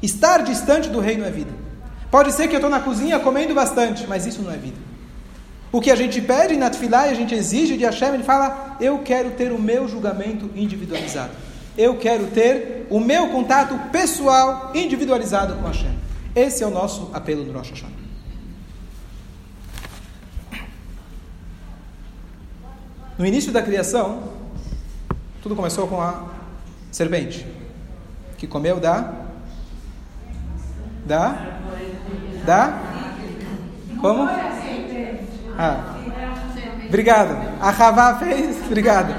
Estar 0.02 0.43
distante 0.43 0.89
do 0.89 1.00
rei 1.00 1.15
não 1.15 1.26
é 1.26 1.32
vida. 1.32 1.70
Pode 2.12 2.34
ser 2.34 2.50
que 2.50 2.54
eu 2.54 2.58
estou 2.58 2.69
na 2.69 2.82
cozinha 2.82 3.17
comendo 3.19 3.56
bastante, 3.56 4.06
mas 4.06 4.26
isso 4.26 4.41
não 4.41 4.52
é 4.52 4.58
vida. 4.58 4.78
O 5.71 5.80
que 5.80 5.89
a 5.89 5.95
gente 5.95 6.21
pede 6.21 6.58
na 6.58 6.69
Tfilah 6.69 7.08
e 7.08 7.12
a 7.12 7.13
gente 7.13 7.34
exige 7.34 7.78
de 7.78 7.86
Hashem, 7.86 8.13
ele 8.13 8.24
fala: 8.24 8.76
Eu 8.82 9.00
quero 9.00 9.32
ter 9.32 9.54
o 9.54 9.58
meu 9.58 9.88
julgamento 9.88 10.50
individualizado. 10.54 11.32
Eu 11.78 11.97
quero 11.97 12.28
ter 12.28 12.86
o 12.89 13.00
meu 13.00 13.30
contato 13.30 13.74
pessoal 13.89 14.71
individualizado 14.76 15.56
com 15.56 15.65
Hashem. 15.65 15.97
Esse 16.36 16.62
é 16.62 16.67
o 16.67 16.69
nosso 16.69 17.10
apelo 17.13 17.45
do 17.45 17.54
Rosh 17.54 17.69
Hashanah. 17.69 18.02
No 23.17 23.26
início 23.26 23.54
da 23.54 23.62
criação, 23.62 24.24
tudo 25.41 25.56
começou 25.56 25.88
com 25.88 26.02
a 26.02 26.26
serpente, 26.91 27.45
que 28.38 28.47
comeu 28.47 28.80
da 28.80 29.13
da 31.06 31.60
da? 32.45 32.80
Como? 33.99 34.27
Ah. 35.58 35.95
Obrigado. 36.88 37.38
A 37.62 37.69
Ravá 37.69 38.15
fez. 38.15 38.58
Obrigado. 38.65 39.13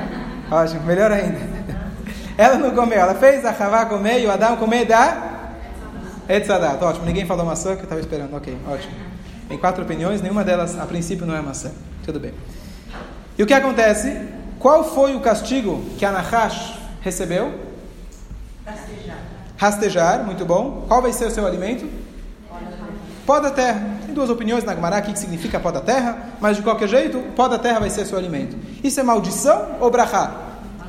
Ótimo, 0.50 0.82
melhor 0.82 1.10
ainda. 1.10 1.40
Ela 2.36 2.56
não 2.56 2.70
comeu, 2.72 2.98
ela 2.98 3.14
fez 3.14 3.44
a 3.44 3.50
Ravá 3.50 3.86
comer 3.86 4.20
e 4.20 4.26
o 4.26 4.30
Adão 4.30 4.56
comer 4.56 4.86
da 4.86 5.32
Etzadat. 6.28 6.82
Ótimo, 6.82 7.06
ninguém 7.06 7.26
falou 7.26 7.44
maçã 7.44 7.74
que 7.74 7.80
eu 7.80 7.84
estava 7.84 8.00
esperando. 8.00 8.34
Ok, 8.34 8.56
ótimo. 8.68 8.92
Tem 9.48 9.58
quatro 9.58 9.82
opiniões, 9.84 10.22
nenhuma 10.22 10.42
delas 10.42 10.78
a 10.78 10.86
princípio 10.86 11.26
não 11.26 11.36
é 11.36 11.40
maçã. 11.40 11.70
Tudo 12.04 12.18
bem. 12.18 12.32
E 13.38 13.42
o 13.42 13.46
que 13.46 13.54
acontece? 13.54 14.28
Qual 14.58 14.84
foi 14.84 15.14
o 15.14 15.20
castigo 15.20 15.82
que 15.98 16.04
a 16.04 16.12
Nahash 16.12 16.78
recebeu? 17.00 17.52
Rastejar. 18.64 19.18
Rastejar, 19.56 20.24
muito 20.24 20.44
bom. 20.44 20.84
Qual 20.88 21.02
vai 21.02 21.12
ser 21.12 21.26
o 21.26 21.30
seu 21.30 21.46
alimento? 21.46 21.88
Pó 23.26 23.38
da 23.38 23.50
terra. 23.50 23.80
Tem 24.04 24.14
duas 24.14 24.30
opiniões 24.30 24.64
na 24.64 24.74
Gemara 24.74 24.96
aqui 24.96 25.12
que 25.12 25.18
significa 25.18 25.60
pó 25.60 25.70
da 25.70 25.80
terra, 25.80 26.16
mas 26.40 26.56
de 26.56 26.62
qualquer 26.62 26.88
jeito, 26.88 27.18
pó 27.36 27.46
da 27.48 27.58
terra 27.58 27.80
vai 27.80 27.90
ser 27.90 28.04
seu 28.04 28.18
alimento. 28.18 28.56
Isso 28.82 28.98
é 28.98 29.02
maldição 29.02 29.76
ou 29.80 29.90
brachá? 29.90 30.32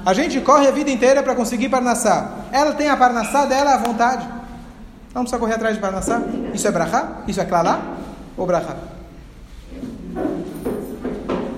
A 0.05 0.13
gente 0.13 0.41
corre 0.41 0.67
a 0.67 0.71
vida 0.71 0.89
inteira 0.89 1.23
para 1.23 1.35
conseguir 1.35 1.69
parnassá. 1.69 2.31
Ela 2.51 2.73
tem 2.73 2.89
a 2.89 2.97
parnassá 2.97 3.45
dela 3.45 3.75
à 3.75 3.77
vontade. 3.77 4.27
Não 5.13 5.21
precisa 5.21 5.39
correr 5.39 5.53
atrás 5.53 5.75
de 5.75 5.81
parnassá. 5.81 6.21
Isso 6.53 6.67
é 6.67 6.71
brachá? 6.71 7.21
Isso 7.27 7.39
é 7.39 7.45
clalá? 7.45 7.79
Ou 8.35 8.45
brachá? 8.45 8.75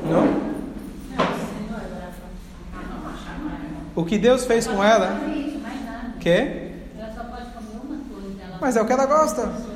Não? 0.03 0.45
O 3.95 4.03
que 4.03 4.17
Deus 4.17 4.43
fez 4.45 4.67
com 4.67 4.83
ela? 4.83 5.17
Que? 6.19 6.65
Mas 8.59 8.75
é 8.75 8.81
o 8.81 8.85
que 8.85 8.91
ela 8.91 9.05
gosta. 9.05 9.74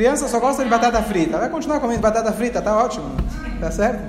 Criança 0.00 0.28
só 0.28 0.40
gosta 0.40 0.64
de 0.64 0.70
batata 0.70 1.02
frita. 1.02 1.36
Vai 1.36 1.50
continuar 1.50 1.78
comendo 1.78 2.00
batata 2.00 2.32
frita, 2.32 2.62
tá 2.62 2.74
ótimo. 2.74 3.04
Tá 3.60 3.70
certo? 3.70 4.02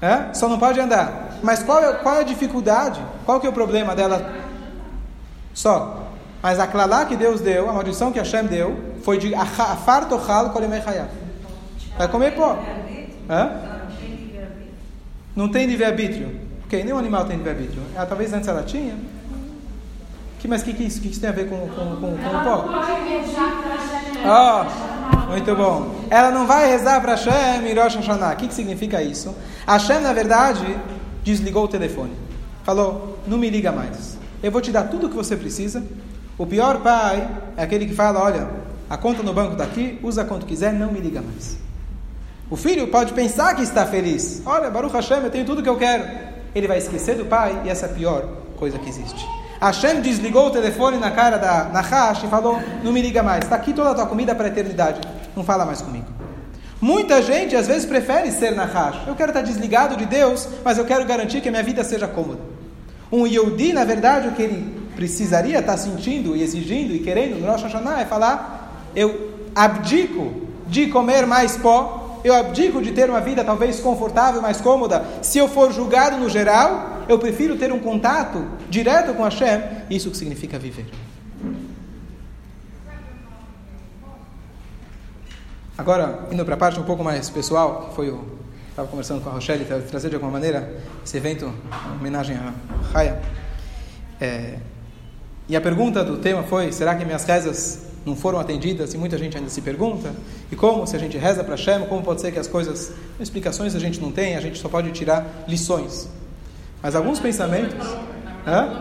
É? 0.00 0.32
Só 0.32 0.48
não 0.48 0.58
pode 0.58 0.80
andar. 0.80 1.36
Mas 1.42 1.62
qual 1.62 1.84
é, 1.84 1.92
qual 1.92 2.14
é 2.14 2.20
a 2.20 2.22
dificuldade? 2.22 3.02
Qual 3.26 3.38
que 3.38 3.46
é 3.46 3.50
o 3.50 3.52
problema 3.52 3.94
dela? 3.94 4.32
Só. 5.52 6.06
Mas 6.42 6.58
a 6.58 6.66
clalá 6.66 7.04
que 7.04 7.16
Deus 7.16 7.42
deu, 7.42 7.68
a 7.68 7.72
maldição 7.74 8.10
que 8.10 8.18
Hashem 8.18 8.46
deu, 8.46 8.94
foi 9.02 9.18
de 9.18 9.34
afar 9.34 10.08
tochal 10.08 10.48
kolemei 10.48 10.80
Vai 11.98 12.08
comer 12.08 12.34
pó. 12.34 12.58
Hã? 13.28 13.60
Não 15.36 15.50
tem 15.50 15.66
livre-arbítrio. 15.66 16.40
Ok, 16.64 16.82
nenhum 16.82 16.96
animal 16.96 17.26
tem 17.26 17.36
livre-arbítrio. 17.36 17.82
Ah, 17.94 18.06
talvez 18.06 18.32
antes 18.32 18.48
ela 18.48 18.62
tinha. 18.62 18.94
Que, 20.38 20.48
mas 20.48 20.62
o 20.62 20.64
que, 20.64 20.72
que, 20.72 20.84
isso, 20.84 21.02
que 21.02 21.08
isso 21.08 21.20
tem 21.20 21.28
a 21.28 21.32
ver 21.34 21.46
com, 21.46 21.58
com, 21.58 21.96
com, 21.96 22.16
com 22.16 22.36
o 22.38 22.42
pó? 22.42 23.99
Oh, 24.24 25.30
muito 25.30 25.54
bom. 25.54 26.04
Ela 26.10 26.30
não 26.30 26.46
vai 26.46 26.68
rezar 26.68 27.00
para 27.00 27.12
Hashem 27.12 27.66
e 27.66 27.74
Rosh 27.74 27.96
Hashanah. 27.96 28.32
O 28.32 28.36
que, 28.36 28.48
que 28.48 28.54
significa 28.54 29.02
isso? 29.02 29.34
Hashem, 29.66 30.00
na 30.00 30.12
verdade, 30.12 30.78
desligou 31.22 31.64
o 31.64 31.68
telefone. 31.68 32.12
Falou, 32.64 33.18
não 33.26 33.38
me 33.38 33.48
liga 33.48 33.72
mais. 33.72 34.18
Eu 34.42 34.50
vou 34.50 34.60
te 34.60 34.70
dar 34.70 34.84
tudo 34.84 35.06
o 35.06 35.10
que 35.10 35.16
você 35.16 35.36
precisa. 35.36 35.82
O 36.36 36.46
pior 36.46 36.80
pai 36.80 37.28
é 37.56 37.62
aquele 37.62 37.86
que 37.86 37.94
fala, 37.94 38.20
olha, 38.20 38.48
a 38.88 38.96
conta 38.96 39.22
no 39.22 39.32
banco 39.32 39.52
está 39.52 39.64
aqui, 39.64 39.98
usa 40.02 40.24
quanto 40.24 40.46
quiser, 40.46 40.72
não 40.72 40.90
me 40.90 41.00
liga 41.00 41.22
mais. 41.22 41.58
O 42.50 42.56
filho 42.56 42.88
pode 42.88 43.12
pensar 43.12 43.54
que 43.54 43.62
está 43.62 43.86
feliz. 43.86 44.42
Olha, 44.44 44.68
Baruch 44.70 44.94
Hashem, 44.94 45.18
eu 45.22 45.30
tenho 45.30 45.44
tudo 45.44 45.62
que 45.62 45.68
eu 45.68 45.76
quero. 45.76 46.04
Ele 46.54 46.66
vai 46.66 46.78
esquecer 46.78 47.16
do 47.16 47.24
pai 47.24 47.62
e 47.64 47.68
essa 47.68 47.86
é 47.86 47.90
a 47.90 47.92
pior 47.92 48.28
coisa 48.56 48.78
que 48.78 48.88
existe. 48.88 49.24
Hashem 49.60 50.00
desligou 50.00 50.46
o 50.46 50.50
telefone 50.50 50.96
na 50.96 51.10
cara 51.10 51.36
da 51.36 51.64
Nahash 51.64 52.24
e 52.24 52.28
falou: 52.28 52.58
Não 52.82 52.92
me 52.92 53.02
liga 53.02 53.22
mais, 53.22 53.44
está 53.44 53.56
aqui 53.56 53.74
toda 53.74 53.90
a 53.90 53.94
tua 53.94 54.06
comida 54.06 54.34
para 54.34 54.46
a 54.46 54.48
eternidade, 54.48 55.00
não 55.36 55.44
fala 55.44 55.66
mais 55.66 55.82
comigo. 55.82 56.06
Muita 56.80 57.20
gente 57.20 57.54
às 57.54 57.66
vezes 57.66 57.84
prefere 57.84 58.32
ser 58.32 58.52
Nahash. 58.52 59.06
Eu 59.06 59.14
quero 59.14 59.30
estar 59.30 59.42
desligado 59.42 59.96
de 59.96 60.06
Deus, 60.06 60.48
mas 60.64 60.78
eu 60.78 60.86
quero 60.86 61.04
garantir 61.04 61.42
que 61.42 61.48
a 61.48 61.50
minha 61.50 61.62
vida 61.62 61.84
seja 61.84 62.08
cômoda. 62.08 62.40
Um 63.12 63.26
Yehudi, 63.26 63.74
na 63.74 63.84
verdade, 63.84 64.28
o 64.28 64.32
que 64.32 64.42
ele 64.42 64.80
precisaria 64.96 65.58
estar 65.58 65.76
sentindo 65.76 66.34
e 66.34 66.42
exigindo 66.42 66.94
e 66.94 67.00
querendo 67.00 67.38
no 67.38 67.46
Rosh 67.46 67.64
Hashanah 67.64 68.00
é 68.00 68.06
falar: 68.06 68.88
Eu 68.96 69.30
abdico 69.54 70.32
de 70.66 70.86
comer 70.86 71.26
mais 71.26 71.58
pó, 71.58 72.18
eu 72.24 72.34
abdico 72.34 72.80
de 72.80 72.92
ter 72.92 73.10
uma 73.10 73.20
vida 73.20 73.44
talvez 73.44 73.78
confortável, 73.80 74.40
mais 74.40 74.58
cômoda. 74.58 75.04
Se 75.20 75.36
eu 75.36 75.48
for 75.48 75.70
julgado 75.70 76.16
no 76.16 76.30
geral, 76.30 76.89
eu 77.10 77.18
prefiro 77.18 77.56
ter 77.56 77.72
um 77.72 77.80
contato 77.80 78.46
direto 78.68 79.12
com 79.14 79.24
Hashem, 79.24 79.60
isso 79.90 80.10
que 80.12 80.16
significa 80.16 80.58
viver. 80.60 80.86
Agora, 85.76 86.28
indo 86.30 86.44
para 86.44 86.54
a 86.54 86.58
parte 86.58 86.78
um 86.78 86.84
pouco 86.84 87.02
mais 87.02 87.28
pessoal, 87.28 87.88
que 87.88 87.96
foi 87.96 88.10
o. 88.10 88.38
Estava 88.68 88.86
conversando 88.86 89.20
com 89.22 89.28
a 89.28 89.32
Rochelle, 89.32 89.64
trazer 89.64 90.08
de 90.08 90.14
alguma 90.14 90.30
maneira 90.30 90.80
esse 91.04 91.16
evento, 91.16 91.52
homenagem 91.98 92.36
a 92.36 92.54
Raya. 92.92 93.20
É, 94.20 94.58
e 95.48 95.56
a 95.56 95.60
pergunta 95.60 96.04
do 96.04 96.18
tema 96.18 96.44
foi: 96.44 96.70
será 96.70 96.94
que 96.94 97.04
minhas 97.04 97.24
rezas 97.24 97.86
não 98.06 98.14
foram 98.14 98.38
atendidas? 98.38 98.94
E 98.94 98.98
muita 98.98 99.18
gente 99.18 99.36
ainda 99.36 99.50
se 99.50 99.60
pergunta. 99.60 100.14
E 100.52 100.54
como, 100.54 100.86
se 100.86 100.94
a 100.94 100.98
gente 100.98 101.18
reza 101.18 101.42
para 101.42 101.56
Hashem, 101.56 101.86
como 101.86 102.04
pode 102.04 102.20
ser 102.20 102.30
que 102.30 102.38
as 102.38 102.46
coisas, 102.46 102.92
explicações 103.18 103.74
a 103.74 103.80
gente 103.80 104.00
não 104.00 104.12
tem, 104.12 104.36
a 104.36 104.40
gente 104.40 104.60
só 104.60 104.68
pode 104.68 104.92
tirar 104.92 105.44
lições. 105.48 106.08
Mas 106.82 106.94
alguns 106.94 107.20
pensamentos. 107.20 107.86
Hã? 108.46 108.80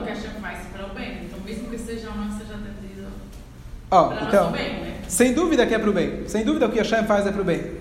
Oh, 3.92 4.14
então, 4.24 4.52
né? 4.52 4.98
sem 5.08 5.34
dúvida 5.34 5.66
que 5.66 5.74
é 5.74 5.80
para 5.80 5.90
o 5.90 5.94
bem. 5.94 6.28
Sem 6.28 6.46
dúvida 6.46 6.68
o 6.68 6.72
que 6.72 6.78
Hashem 6.78 7.06
faz 7.06 7.26
é 7.26 7.32
para 7.32 7.42
o 7.42 7.44
bem. 7.44 7.80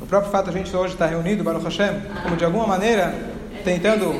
O 0.00 0.06
próprio 0.06 0.32
fato 0.32 0.50
de 0.50 0.56
a 0.56 0.58
gente 0.58 0.74
hoje 0.74 0.94
estar 0.94 1.06
reunido, 1.06 1.44
Baruch 1.44 1.64
Hashem, 1.64 2.00
como 2.22 2.36
de 2.36 2.44
alguma 2.44 2.66
maneira 2.66 3.14
tentando, 3.62 4.14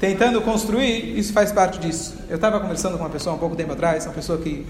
tentando 0.00 0.40
construir, 0.40 1.18
isso 1.18 1.32
faz 1.32 1.50
parte 1.50 1.78
disso. 1.78 2.16
Eu 2.28 2.36
estava 2.36 2.60
conversando 2.60 2.96
com 2.96 3.04
uma 3.04 3.10
pessoa 3.10 3.34
um 3.34 3.38
pouco 3.38 3.56
tempo 3.56 3.72
atrás, 3.72 4.06
uma 4.06 4.14
pessoa 4.14 4.38
que 4.38 4.64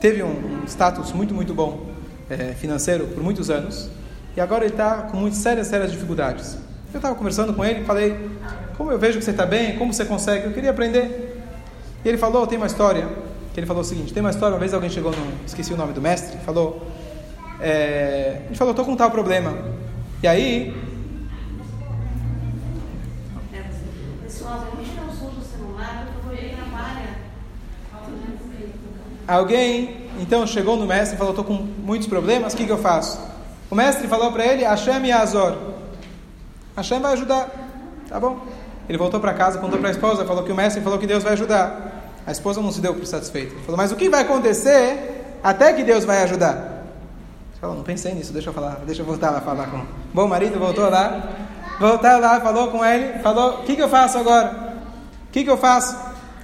teve 0.00 0.22
um 0.22 0.62
status 0.66 1.12
muito, 1.12 1.34
muito 1.34 1.52
bom 1.52 1.86
é, 2.30 2.54
financeiro 2.54 3.06
por 3.08 3.22
muitos 3.22 3.50
anos, 3.50 3.90
e 4.36 4.40
agora 4.40 4.64
ele 4.64 4.74
está 4.74 5.02
com 5.02 5.16
muitas 5.16 5.40
sérias, 5.40 5.66
sérias 5.66 5.90
dificuldades. 5.90 6.58
Eu 6.92 6.98
estava 6.98 7.14
conversando 7.14 7.52
com 7.52 7.64
ele, 7.64 7.84
falei, 7.84 8.16
como 8.76 8.90
eu 8.90 8.98
vejo 8.98 9.18
que 9.18 9.24
você 9.24 9.30
está 9.30 9.44
bem, 9.44 9.76
como 9.76 9.92
você 9.92 10.04
consegue, 10.04 10.46
eu 10.46 10.52
queria 10.52 10.70
aprender. 10.70 11.42
E 12.04 12.08
ele 12.08 12.18
falou, 12.18 12.46
tem 12.46 12.56
uma 12.56 12.66
história, 12.66 13.08
que 13.52 13.60
ele 13.60 13.66
falou 13.66 13.82
o 13.82 13.84
seguinte, 13.84 14.12
tem 14.12 14.22
uma 14.22 14.30
história, 14.30 14.54
uma 14.54 14.60
vez 14.60 14.72
alguém 14.72 14.90
chegou 14.90 15.10
no, 15.10 15.32
esqueci 15.46 15.72
o 15.72 15.76
nome 15.76 15.92
do 15.92 16.00
mestre, 16.00 16.38
falou, 16.38 16.86
é, 17.60 18.42
ele 18.46 18.54
falou, 18.54 18.72
estou 18.72 18.84
com 18.84 18.94
tal 18.96 19.10
problema. 19.10 19.56
E 20.22 20.28
aí... 20.28 20.74
Alguém, 29.28 30.08
então, 30.20 30.46
chegou 30.46 30.76
no 30.76 30.86
mestre 30.86 31.16
e 31.16 31.18
falou, 31.18 31.32
estou 31.32 31.44
com 31.44 31.54
muitos 31.54 32.06
problemas, 32.06 32.54
o 32.54 32.56
que, 32.56 32.64
que 32.64 32.70
eu 32.70 32.78
faço? 32.78 33.18
O 33.68 33.74
mestre 33.74 34.06
falou 34.06 34.30
para 34.30 34.46
ele, 34.46 34.62
Hashem 34.62 35.04
e 35.04 35.10
Azor. 35.10 35.75
Hashem 36.76 37.00
vai 37.00 37.12
ajudar. 37.14 37.48
Tá 38.08 38.20
bom? 38.20 38.40
Ele 38.88 38.98
voltou 38.98 39.18
para 39.18 39.34
casa, 39.34 39.58
contou 39.58 39.78
para 39.78 39.88
a 39.88 39.92
esposa, 39.92 40.24
falou 40.24 40.44
que 40.44 40.52
o 40.52 40.54
mestre 40.54 40.82
falou 40.82 40.98
que 40.98 41.06
Deus 41.06 41.24
vai 41.24 41.32
ajudar. 41.32 42.12
A 42.26 42.30
esposa 42.30 42.60
não 42.60 42.70
se 42.70 42.80
deu 42.80 42.94
por 42.94 43.06
satisfeita. 43.06 43.54
Ele 43.54 43.62
falou, 43.62 43.76
mas 43.76 43.90
o 43.90 43.96
que 43.96 44.08
vai 44.08 44.22
acontecer 44.22 45.38
até 45.42 45.72
que 45.72 45.82
Deus 45.82 46.04
vai 46.04 46.22
ajudar? 46.22 46.54
Ele 46.54 47.60
falou, 47.60 47.76
não 47.76 47.82
pensei 47.82 48.14
nisso, 48.14 48.32
deixa 48.32 48.50
eu 48.50 48.54
falar, 48.54 48.80
deixa 48.86 49.02
eu 49.02 49.06
voltar 49.06 49.30
lá 49.30 49.40
falar 49.40 49.66
com. 49.68 49.84
Bom 50.12 50.28
marido 50.28 50.58
voltou 50.58 50.88
lá, 50.88 51.30
voltou 51.80 52.18
lá, 52.18 52.40
falou 52.40 52.68
com 52.68 52.84
ele, 52.84 53.18
falou, 53.20 53.60
o 53.60 53.62
que, 53.64 53.74
que 53.74 53.82
eu 53.82 53.88
faço 53.88 54.18
agora? 54.18 54.74
O 55.28 55.32
que, 55.32 55.44
que 55.44 55.50
eu 55.50 55.56
faço? 55.56 55.96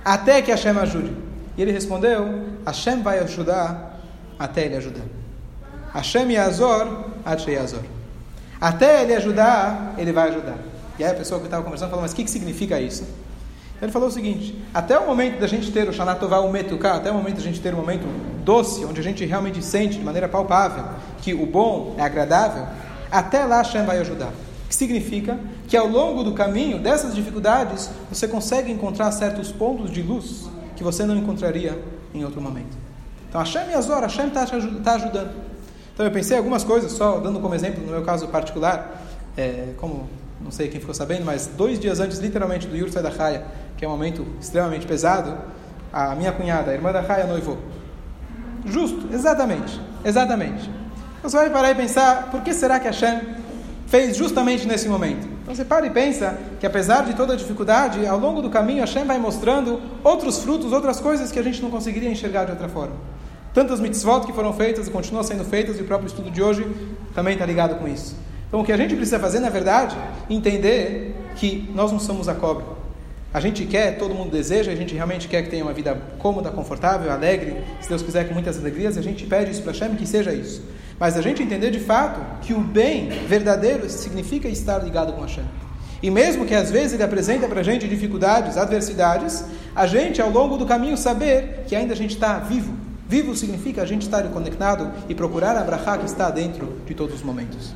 Até 0.04 0.40
que 0.42 0.50
Hashem 0.50 0.76
ajude. 0.78 1.16
E 1.56 1.62
ele 1.62 1.72
respondeu, 1.72 2.44
Hashem 2.66 3.02
vai 3.02 3.18
ajudar 3.18 4.00
até 4.38 4.64
ele 4.64 4.76
ajudar. 4.76 5.04
Hashem 5.92 6.30
Yazor, 6.32 7.04
Ache 7.24 7.52
Yazor. 7.52 7.82
Até 8.62 9.02
ele 9.02 9.12
ajudar, 9.16 9.92
ele 9.98 10.12
vai 10.12 10.28
ajudar. 10.28 10.54
E 10.96 11.02
aí 11.02 11.10
a 11.10 11.14
pessoa 11.14 11.40
que 11.40 11.46
estava 11.46 11.64
conversando 11.64 11.88
falou, 11.88 12.02
mas 12.02 12.12
o 12.12 12.14
que, 12.14 12.22
que 12.22 12.30
significa 12.30 12.80
isso? 12.80 13.04
Ele 13.82 13.90
falou 13.90 14.06
o 14.08 14.12
seguinte, 14.12 14.56
até 14.72 14.96
o 14.96 15.04
momento 15.04 15.40
da 15.40 15.48
gente 15.48 15.72
ter 15.72 15.88
o 15.88 15.92
Shanatová, 15.92 16.38
o 16.38 16.52
Metuká, 16.52 16.94
até 16.94 17.10
o 17.10 17.14
momento 17.14 17.38
da 17.38 17.42
gente 17.42 17.60
ter 17.60 17.74
um 17.74 17.78
momento 17.78 18.06
doce, 18.44 18.84
onde 18.84 19.00
a 19.00 19.02
gente 19.02 19.24
realmente 19.24 19.60
sente 19.64 19.98
de 19.98 20.04
maneira 20.04 20.28
palpável 20.28 20.84
que 21.20 21.34
o 21.34 21.44
bom 21.44 21.96
é 21.98 22.02
agradável, 22.02 22.64
até 23.10 23.44
lá 23.44 23.56
Hashem 23.58 23.84
vai 23.84 23.98
ajudar. 23.98 24.28
O 24.28 24.68
que 24.68 24.76
significa 24.76 25.40
que 25.66 25.76
ao 25.76 25.88
longo 25.88 26.22
do 26.22 26.32
caminho 26.32 26.78
dessas 26.78 27.16
dificuldades, 27.16 27.90
você 28.08 28.28
consegue 28.28 28.70
encontrar 28.70 29.10
certos 29.10 29.50
pontos 29.50 29.90
de 29.90 30.02
luz 30.02 30.48
que 30.76 30.84
você 30.84 31.04
não 31.04 31.16
encontraria 31.16 31.82
em 32.14 32.24
outro 32.24 32.40
momento. 32.40 32.78
Então 33.28 33.40
Hashem 33.40 33.70
e 33.70 33.74
Azor, 33.74 34.02
Hashem 34.02 34.28
está 34.28 34.46
tá 34.46 34.94
ajudando. 34.94 35.51
Então 35.94 36.06
eu 36.06 36.12
pensei 36.12 36.36
algumas 36.36 36.64
coisas, 36.64 36.92
só 36.92 37.18
dando 37.18 37.38
como 37.40 37.54
exemplo, 37.54 37.84
no 37.84 37.92
meu 37.92 38.02
caso 38.02 38.28
particular, 38.28 39.02
é, 39.36 39.74
como 39.76 40.08
não 40.40 40.50
sei 40.50 40.68
quem 40.68 40.80
ficou 40.80 40.94
sabendo, 40.94 41.24
mas 41.24 41.46
dois 41.46 41.78
dias 41.78 42.00
antes, 42.00 42.18
literalmente, 42.18 42.66
do 42.66 42.76
Yurtzai 42.76 43.02
da 43.02 43.10
Raya, 43.10 43.44
que 43.76 43.84
é 43.84 43.88
um 43.88 43.90
momento 43.92 44.26
extremamente 44.40 44.86
pesado, 44.86 45.36
a 45.92 46.14
minha 46.14 46.32
cunhada, 46.32 46.70
a 46.70 46.74
irmã 46.74 46.92
da 46.92 47.00
Raya, 47.00 47.26
noivou. 47.26 47.58
Justo, 48.64 49.08
exatamente, 49.12 49.80
exatamente. 50.04 50.70
Então 51.18 51.30
você 51.30 51.36
vai 51.36 51.50
parar 51.50 51.70
e 51.70 51.74
pensar, 51.74 52.30
por 52.30 52.42
que 52.42 52.52
será 52.54 52.80
que 52.80 52.86
Hashem 52.86 53.20
fez 53.86 54.16
justamente 54.16 54.66
nesse 54.66 54.88
momento? 54.88 55.28
Então 55.42 55.54
você 55.54 55.64
para 55.64 55.86
e 55.86 55.90
pensa 55.90 56.38
que 56.58 56.66
apesar 56.66 57.04
de 57.04 57.14
toda 57.14 57.34
a 57.34 57.36
dificuldade, 57.36 58.06
ao 58.06 58.18
longo 58.18 58.40
do 58.40 58.48
caminho 58.48 58.80
Hashem 58.80 59.04
vai 59.04 59.18
mostrando 59.18 59.80
outros 60.02 60.38
frutos, 60.38 60.72
outras 60.72 61.00
coisas 61.00 61.30
que 61.30 61.38
a 61.38 61.42
gente 61.42 61.60
não 61.60 61.70
conseguiria 61.70 62.10
enxergar 62.10 62.44
de 62.44 62.52
outra 62.52 62.68
forma. 62.68 62.96
Tantas 63.54 63.80
mitzvot 63.80 64.26
que 64.26 64.32
foram 64.32 64.52
feitas 64.52 64.88
e 64.88 64.90
continuam 64.90 65.22
sendo 65.22 65.44
feitas, 65.44 65.78
e 65.78 65.82
o 65.82 65.84
próprio 65.84 66.06
estudo 66.06 66.30
de 66.30 66.42
hoje 66.42 66.66
também 67.14 67.34
está 67.34 67.44
ligado 67.44 67.76
com 67.76 67.86
isso. 67.86 68.16
Então 68.48 68.60
o 68.60 68.64
que 68.64 68.72
a 68.72 68.76
gente 68.76 68.94
precisa 68.94 69.18
fazer, 69.18 69.40
na 69.40 69.50
verdade, 69.50 69.96
entender 70.28 71.14
que 71.36 71.70
nós 71.74 71.92
não 71.92 71.98
somos 71.98 72.28
a 72.28 72.34
cobra. 72.34 72.64
A 73.32 73.40
gente 73.40 73.64
quer, 73.64 73.96
todo 73.98 74.14
mundo 74.14 74.30
deseja, 74.30 74.70
a 74.70 74.74
gente 74.74 74.94
realmente 74.94 75.26
quer 75.26 75.42
que 75.42 75.48
tenha 75.48 75.64
uma 75.64 75.72
vida 75.72 75.96
cômoda, 76.18 76.50
confortável, 76.50 77.10
alegre, 77.10 77.56
se 77.80 77.88
Deus 77.88 78.02
quiser, 78.02 78.28
com 78.28 78.34
muitas 78.34 78.58
alegrias, 78.58 78.98
a 78.98 79.02
gente 79.02 79.24
pede 79.24 79.50
isso 79.50 79.62
para 79.62 79.72
Hashem 79.72 79.96
que 79.96 80.06
seja 80.06 80.34
isso. 80.34 80.62
Mas 80.98 81.16
a 81.16 81.22
gente 81.22 81.42
entender 81.42 81.70
de 81.70 81.80
fato 81.80 82.20
que 82.42 82.52
o 82.52 82.60
bem 82.60 83.08
verdadeiro 83.26 83.88
significa 83.88 84.48
estar 84.48 84.78
ligado 84.78 85.14
com 85.14 85.22
Hashem. 85.22 85.44
E 86.02 86.10
mesmo 86.10 86.44
que 86.44 86.54
às 86.54 86.70
vezes 86.70 86.92
ele 86.92 87.02
apresenta 87.02 87.48
para 87.48 87.60
a 87.60 87.62
gente 87.62 87.88
dificuldades, 87.88 88.58
adversidades, 88.58 89.44
a 89.74 89.86
gente 89.86 90.20
ao 90.20 90.28
longo 90.28 90.58
do 90.58 90.66
caminho 90.66 90.96
saber 90.96 91.64
que 91.66 91.74
ainda 91.74 91.94
a 91.94 91.96
gente 91.96 92.14
está 92.14 92.38
vivo, 92.38 92.76
Vivo 93.12 93.36
significa 93.36 93.82
a 93.82 93.84
gente 93.84 94.06
estar 94.08 94.26
conectado 94.30 94.90
e 95.06 95.14
procurar 95.14 95.54
a 95.54 95.62
brachá 95.62 95.98
que 95.98 96.06
está 96.06 96.30
dentro 96.30 96.80
de 96.86 96.94
todos 96.94 97.16
os 97.16 97.22
momentos. 97.22 97.74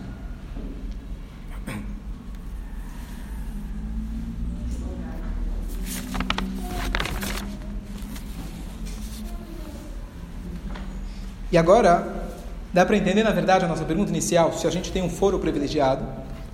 E 11.53 11.59
agora, 11.59 12.25
Dá 12.73 12.85
para 12.85 12.97
entender, 12.97 13.23
na 13.23 13.31
verdade, 13.31 13.65
a 13.65 13.69
nossa 13.69 13.85
pergunta 13.85 14.11
inicial, 14.11 14.53
se 14.53 14.67
a 14.67 14.71
gente 14.71 14.93
tem 14.93 15.03
um 15.03 15.09
foro 15.09 15.39
privilegiado. 15.39 16.05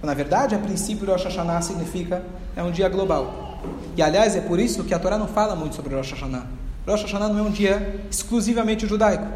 Na 0.00 0.14
verdade, 0.14 0.54
a 0.54 0.58
princípio, 0.58 1.04
Rosh 1.04 1.24
Hashanah 1.24 1.60
significa 1.62 2.22
é 2.54 2.62
um 2.62 2.70
dia 2.70 2.88
global. 2.88 3.58
E, 3.96 4.02
aliás, 4.02 4.36
é 4.36 4.40
por 4.40 4.60
isso 4.60 4.84
que 4.84 4.94
a 4.94 5.00
Torá 5.00 5.18
não 5.18 5.26
fala 5.26 5.56
muito 5.56 5.74
sobre 5.74 5.96
Rosh 5.96 6.12
Hashanah. 6.12 6.61
Rosh 6.86 7.02
Hashanah 7.02 7.28
não 7.28 7.38
é 7.38 7.42
um 7.42 7.50
dia 7.50 8.04
exclusivamente 8.10 8.86
judaico. 8.86 9.26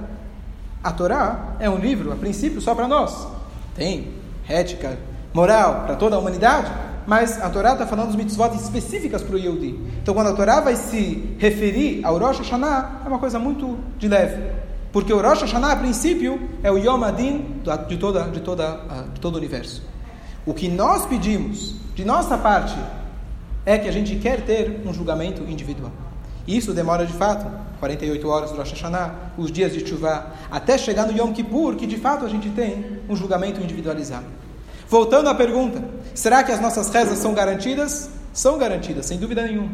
A 0.83 0.93
Torá 0.93 1.57
é 1.59 1.71
um 1.71 1.79
livro, 1.79 2.13
a 2.13 2.17
princípio, 2.17 2.61
só 2.61 2.75
para 2.75 2.89
nós. 2.89 3.27
Tem 3.75 4.09
ética, 4.49 4.99
moral 5.33 5.85
para 5.87 5.97
toda 5.97 6.17
a 6.17 6.19
humanidade, 6.19 6.71
mas 7.07 7.41
a 7.41 7.49
Torá 7.49 7.73
está 7.73 7.87
falando 7.87 8.09
dos 8.09 8.17
mitzvot 8.17 8.55
específicas 8.57 9.23
para 9.23 9.37
o 9.37 9.39
Yehudi. 9.39 9.79
Então, 10.03 10.15
quando 10.15 10.29
a 10.29 10.33
Torá 10.33 10.61
vai 10.61 10.75
se 10.75 11.37
referir 11.39 12.05
ao 12.05 12.19
Rosh 12.19 12.39
Hashanah, 12.39 13.03
é 13.05 13.09
uma 13.09 13.19
coisa 13.19 13.39
muito 13.39 13.79
de 13.99 14.09
leve. 14.09 14.43
Porque 14.93 15.13
o 15.13 15.21
Rosh 15.21 15.43
Hashanah, 15.43 15.73
a 15.73 15.77
princípio, 15.77 16.41
é 16.63 16.73
o 16.73 16.79
Yom 16.79 17.05
Adin 17.05 17.61
de, 17.89 17.97
toda, 17.97 18.25
de, 18.25 18.41
toda, 18.41 18.81
de 19.15 19.21
todo 19.21 19.35
o 19.35 19.39
universo. 19.39 19.83
O 20.45 20.55
que 20.55 20.69
nós 20.69 21.07
pedimos, 21.07 21.77
de 21.95 22.05
nossa 22.05 22.37
parte, 22.39 22.77
é 23.65 23.79
que 23.79 23.89
a 23.89 23.93
gente 23.93 24.17
quer 24.17 24.43
ter 24.43 24.83
um 24.85 24.93
julgamento 24.93 25.43
individual. 25.43 25.93
Isso 26.47 26.73
demora 26.73 27.05
de 27.05 27.13
fato 27.13 27.47
48 27.81 28.29
horas 28.29 28.51
do 28.51 28.57
Rosh 28.57 28.73
Hashanah, 28.73 29.15
os 29.37 29.51
dias 29.51 29.73
de 29.73 29.83
Tshuva, 29.83 30.27
até 30.51 30.79
chegar 30.79 31.07
no 31.07 31.17
Yom 31.17 31.33
Kippur, 31.33 31.77
que 31.77 31.87
de 31.87 31.97
fato 31.97 32.25
a 32.25 32.29
gente 32.29 32.49
tem 32.51 33.01
um 33.09 33.17
julgamento 33.17 33.61
individualizado. 33.61 34.25
Voltando 34.89 35.29
à 35.29 35.35
pergunta, 35.35 35.83
será 36.15 36.43
que 36.45 36.53
as 36.53 36.61
nossas 36.61 36.89
rezas 36.91 37.19
são 37.19 37.35
garantidas? 37.35 38.09
São 38.33 38.57
garantidas, 38.59 39.07
sem 39.07 39.19
dúvida 39.19 39.43
nenhuma. 39.43 39.71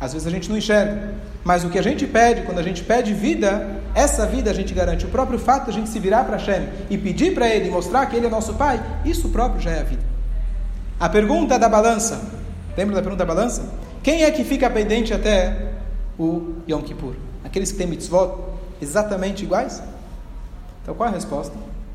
Às 0.00 0.14
vezes 0.14 0.26
a 0.26 0.30
gente 0.30 0.48
não 0.48 0.56
enxerga, 0.56 1.14
mas 1.44 1.62
o 1.62 1.68
que 1.68 1.78
a 1.78 1.82
gente 1.82 2.06
pede, 2.06 2.42
quando 2.42 2.58
a 2.58 2.62
gente 2.62 2.82
pede 2.82 3.12
vida, 3.12 3.82
essa 3.94 4.24
vida 4.26 4.50
a 4.50 4.54
gente 4.54 4.72
garante. 4.72 5.04
O 5.04 5.10
próprio 5.10 5.38
fato 5.38 5.64
de 5.64 5.70
a 5.70 5.74
gente 5.74 5.90
se 5.90 5.98
virar 5.98 6.24
para 6.24 6.38
Hashem 6.38 6.68
e 6.88 6.96
pedir 6.96 7.34
para 7.34 7.48
Ele, 7.48 7.70
mostrar 7.70 8.06
que 8.06 8.16
Ele 8.16 8.26
é 8.26 8.30
nosso 8.30 8.54
Pai, 8.54 8.82
isso 9.04 9.28
próprio 9.28 9.60
já 9.60 9.72
é 9.72 9.80
a 9.80 9.84
vida. 9.84 10.02
A 10.98 11.08
pergunta 11.08 11.58
da 11.58 11.68
balança, 11.68 12.20
lembra 12.76 12.96
da 12.96 13.02
pergunta 13.02 13.24
da 13.24 13.34
balança? 13.34 13.62
Quem 14.02 14.24
é 14.24 14.30
que 14.30 14.42
fica 14.42 14.70
pendente 14.70 15.12
até 15.12 15.69
o 16.20 16.54
Yom 16.68 16.82
Kippur? 16.82 17.14
Aqueles 17.42 17.72
que 17.72 17.78
têm 17.78 17.86
mitzvot 17.86 18.36
exatamente 18.80 19.42
iguais? 19.42 19.82
Então 20.82 20.94
qual 20.94 21.08
é 21.08 21.12
a 21.12 21.14
resposta? 21.14 21.54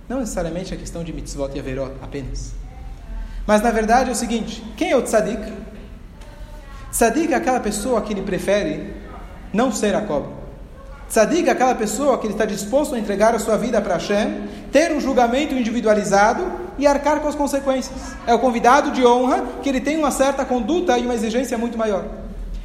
Não 0.10 0.20
necessariamente 0.20 0.74
a 0.74 0.78
questão 0.78 1.04
de 1.04 1.14
mitzvot 1.14 1.52
e 1.56 1.60
averot 1.60 1.92
apenas. 2.02 2.54
Mas 3.46 3.62
na 3.62 3.70
verdade 3.70 4.10
é 4.10 4.14
o 4.14 4.16
seguinte: 4.16 4.64
quem 4.76 4.92
é 4.92 4.98
o 4.98 5.04
tzadik? 5.04 5.54
Tzadik 6.92 7.34
é 7.34 7.36
aquela 7.36 7.60
pessoa 7.60 8.02
que 8.02 8.14
ele 8.14 8.24
prefere 8.24 8.94
não 9.54 9.72
ser 9.72 9.96
a 9.96 10.02
cobra. 10.02 10.32
Tzadik 11.08 11.48
é 11.48 11.52
aquela 11.52 11.76
pessoa 11.76 12.18
que 12.18 12.26
ele 12.26 12.34
está 12.34 12.46
disposto 12.46 12.96
a 12.96 13.00
entregar 13.00 13.36
a 13.36 13.40
sua 13.40 13.58
vida 13.58 13.80
para 13.80 13.94
Hashem, 13.94 14.48
ter 14.72 14.92
um 14.92 15.00
julgamento 15.00 15.54
individualizado 15.54 16.44
e 16.80 16.88
arcar 16.88 17.20
com 17.20 17.28
as 17.28 17.36
consequências. 17.36 18.16
É 18.26 18.34
o 18.34 18.40
convidado 18.40 18.92
de 18.92 19.06
honra 19.06 19.44
que 19.62 19.70
ele 19.70 19.80
tem 19.80 19.98
uma 19.98 20.10
certa 20.10 20.44
conduta 20.44 20.98
e 20.98 21.06
uma 21.06 21.14
exigência 21.14 21.58
muito 21.58 21.78
maior. 21.78 22.06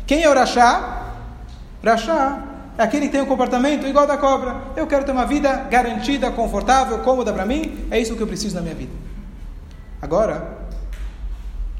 Quem 0.06 0.22
é 0.22 0.28
o 0.28 0.34
Rashá? 0.34 0.99
Rashá 1.84 2.42
é 2.78 2.82
aquele 2.82 3.06
que 3.06 3.12
tem 3.12 3.20
um 3.20 3.26
comportamento 3.26 3.86
igual 3.86 4.06
da 4.06 4.16
cobra. 4.16 4.62
Eu 4.76 4.86
quero 4.86 5.04
ter 5.04 5.12
uma 5.12 5.26
vida 5.26 5.54
garantida, 5.70 6.30
confortável, 6.30 6.98
cômoda 7.00 7.32
para 7.32 7.44
mim. 7.44 7.86
É 7.90 7.98
isso 7.98 8.14
que 8.14 8.22
eu 8.22 8.26
preciso 8.26 8.54
na 8.54 8.60
minha 8.62 8.74
vida. 8.74 8.92
Agora, 10.00 10.58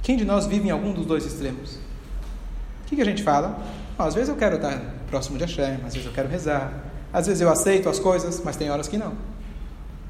quem 0.03 0.17
de 0.17 0.25
nós 0.25 0.47
vive 0.47 0.69
em 0.69 0.71
algum 0.71 0.93
dos 0.93 1.07
dois 1.07 1.25
extremos? 1.25 1.75
O 1.75 2.89
que, 2.89 2.97
que 2.97 3.03
a 3.03 3.05
gente 3.05 3.23
fala? 3.23 3.59
às 4.07 4.15
vezes 4.15 4.31
eu 4.31 4.37
quero 4.37 4.57
estar 4.57 4.81
próximo 5.11 5.37
de 5.37 5.45
Hashem, 5.45 5.79
às 5.87 5.93
vezes 5.93 6.07
eu 6.07 6.13
quero 6.13 6.29
rezar, 6.29 6.73
às 7.13 7.27
vezes 7.27 7.41
eu 7.41 7.51
aceito 7.51 7.89
as 7.89 7.99
coisas, 7.99 8.41
mas 8.45 8.57
tem 8.57 8.71
horas 8.71 8.89
que 8.89 8.97
não. 8.97 9.13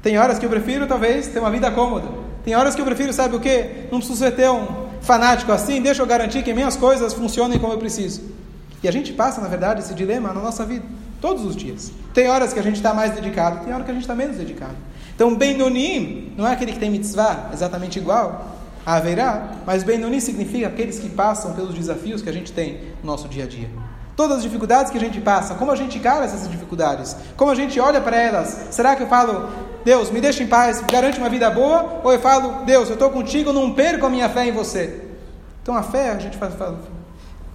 Tem 0.01 0.17
horas 0.17 0.39
que 0.39 0.45
eu 0.45 0.49
prefiro, 0.49 0.87
talvez, 0.87 1.27
ter 1.27 1.39
uma 1.39 1.51
vida 1.51 1.69
cômoda. 1.71 2.07
Tem 2.43 2.55
horas 2.55 2.73
que 2.73 2.81
eu 2.81 2.85
prefiro, 2.85 3.13
sabe 3.13 3.35
o 3.35 3.39
quê? 3.39 3.87
Não 3.91 3.99
preciso 3.99 4.31
ter 4.31 4.49
um 4.49 4.87
fanático 5.01 5.51
assim, 5.51 5.81
deixa 5.81 6.01
eu 6.01 6.07
garantir 6.07 6.43
que 6.43 6.53
minhas 6.53 6.75
coisas 6.75 7.13
funcionem 7.13 7.59
como 7.59 7.73
eu 7.73 7.77
preciso. 7.77 8.21
E 8.83 8.87
a 8.87 8.91
gente 8.91 9.13
passa, 9.13 9.39
na 9.41 9.47
verdade, 9.47 9.81
esse 9.81 9.93
dilema 9.93 10.33
na 10.33 10.41
nossa 10.41 10.65
vida, 10.65 10.85
todos 11.19 11.45
os 11.45 11.55
dias. 11.55 11.91
Tem 12.13 12.29
horas 12.29 12.51
que 12.51 12.59
a 12.59 12.63
gente 12.63 12.77
está 12.77 12.93
mais 12.93 13.13
dedicado, 13.13 13.63
tem 13.63 13.73
horas 13.73 13.85
que 13.85 13.91
a 13.91 13.93
gente 13.93 14.03
está 14.03 14.15
menos 14.15 14.37
dedicado. 14.37 14.75
Então, 15.15 15.35
Benonim 15.35 16.33
não 16.35 16.47
é 16.47 16.53
aquele 16.53 16.71
que 16.71 16.79
tem 16.79 16.89
mitzvah 16.89 17.49
exatamente 17.53 17.99
igual 17.99 18.59
a 18.85 18.95
haverá, 18.95 19.57
mas 19.65 19.83
Benoni 19.83 20.19
significa 20.19 20.67
aqueles 20.67 20.99
que 20.99 21.09
passam 21.09 21.53
pelos 21.53 21.75
desafios 21.75 22.21
que 22.21 22.29
a 22.29 22.33
gente 22.33 22.51
tem 22.51 22.79
no 23.03 23.11
nosso 23.11 23.27
dia 23.27 23.43
a 23.43 23.47
dia. 23.47 23.69
Todas 24.15 24.37
as 24.37 24.43
dificuldades 24.43 24.91
que 24.91 24.97
a 24.97 25.01
gente 25.01 25.21
passa, 25.21 25.55
como 25.55 25.71
a 25.71 25.75
gente 25.75 25.97
encara 25.97 26.25
essas 26.25 26.49
dificuldades, 26.49 27.15
como 27.37 27.51
a 27.51 27.55
gente 27.55 27.79
olha 27.79 28.01
para 28.01 28.17
elas. 28.17 28.67
Será 28.71 28.95
que 28.95 29.03
eu 29.03 29.07
falo, 29.07 29.49
Deus, 29.85 30.11
me 30.11 30.19
deixa 30.19 30.43
em 30.43 30.47
paz, 30.47 30.81
garante 30.81 31.19
uma 31.19 31.29
vida 31.29 31.49
boa? 31.49 32.01
Ou 32.03 32.11
eu 32.11 32.19
falo, 32.19 32.65
Deus, 32.65 32.89
eu 32.89 32.95
estou 32.95 33.09
contigo, 33.09 33.53
não 33.53 33.73
perco 33.73 34.05
a 34.05 34.09
minha 34.09 34.29
fé 34.29 34.47
em 34.47 34.51
você? 34.51 35.01
Então 35.61 35.75
a 35.75 35.83
fé, 35.83 36.11
a 36.11 36.19
gente 36.19 36.37
faz, 36.37 36.53
faz 36.55 36.73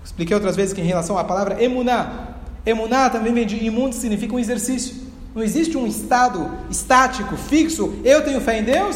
Expliquei 0.06 0.36
outras 0.36 0.54
vezes 0.54 0.72
que 0.72 0.80
em 0.80 0.84
relação 0.84 1.18
à 1.18 1.24
palavra 1.24 1.60
emuná. 1.60 2.28
Emuná 2.64 3.10
também 3.10 3.34
vem 3.34 3.44
de 3.44 3.56
imundo, 3.64 3.92
significa 3.92 4.36
um 4.36 4.38
exercício. 4.38 4.94
Não 5.34 5.42
existe 5.42 5.76
um 5.76 5.84
estado 5.84 6.48
estático, 6.70 7.36
fixo. 7.36 7.92
Eu 8.04 8.22
tenho 8.22 8.40
fé 8.40 8.60
em 8.60 8.62
Deus 8.62 8.94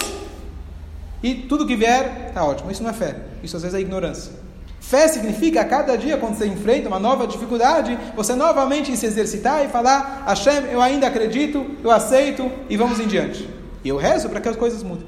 e 1.21 1.35
tudo 1.35 1.67
que 1.67 1.75
vier 1.75 2.29
está 2.29 2.45
ótimo. 2.45 2.71
Isso 2.71 2.83
não 2.83 2.91
é 2.91 2.93
fé. 2.93 3.17
Isso 3.43 3.57
às 3.57 3.63
vezes 3.63 3.77
é 3.77 3.81
ignorância. 3.81 4.33
Fé 4.81 5.09
significa 5.09 5.61
a 5.61 5.65
cada 5.65 5.97
dia, 5.97 6.17
quando 6.17 6.37
você 6.37 6.47
enfrenta 6.47 6.87
uma 6.87 7.01
nova 7.01 7.27
dificuldade, 7.27 7.99
você 8.15 8.37
novamente 8.37 8.97
se 8.97 9.05
exercitar 9.05 9.65
e 9.65 9.69
falar: 9.69 10.23
Hashem, 10.29 10.71
eu 10.71 10.81
ainda 10.81 11.09
acredito, 11.09 11.67
eu 11.83 11.91
aceito 11.91 12.51
e 12.69 12.77
vamos 12.77 13.01
em 13.01 13.09
diante. 13.09 13.51
E 13.83 13.89
eu 13.89 13.97
rezo 13.97 14.29
para 14.29 14.41
que 14.41 14.49
as 14.49 14.57
coisas 14.57 14.85
mudem. 14.85 15.07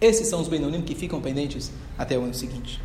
Esses 0.00 0.28
são 0.28 0.40
os 0.40 0.46
Benonim 0.46 0.80
que 0.80 0.94
ficam 0.94 1.20
pendentes 1.20 1.72
até 1.98 2.16
o 2.16 2.22
ano 2.22 2.34
seguinte. 2.34 2.80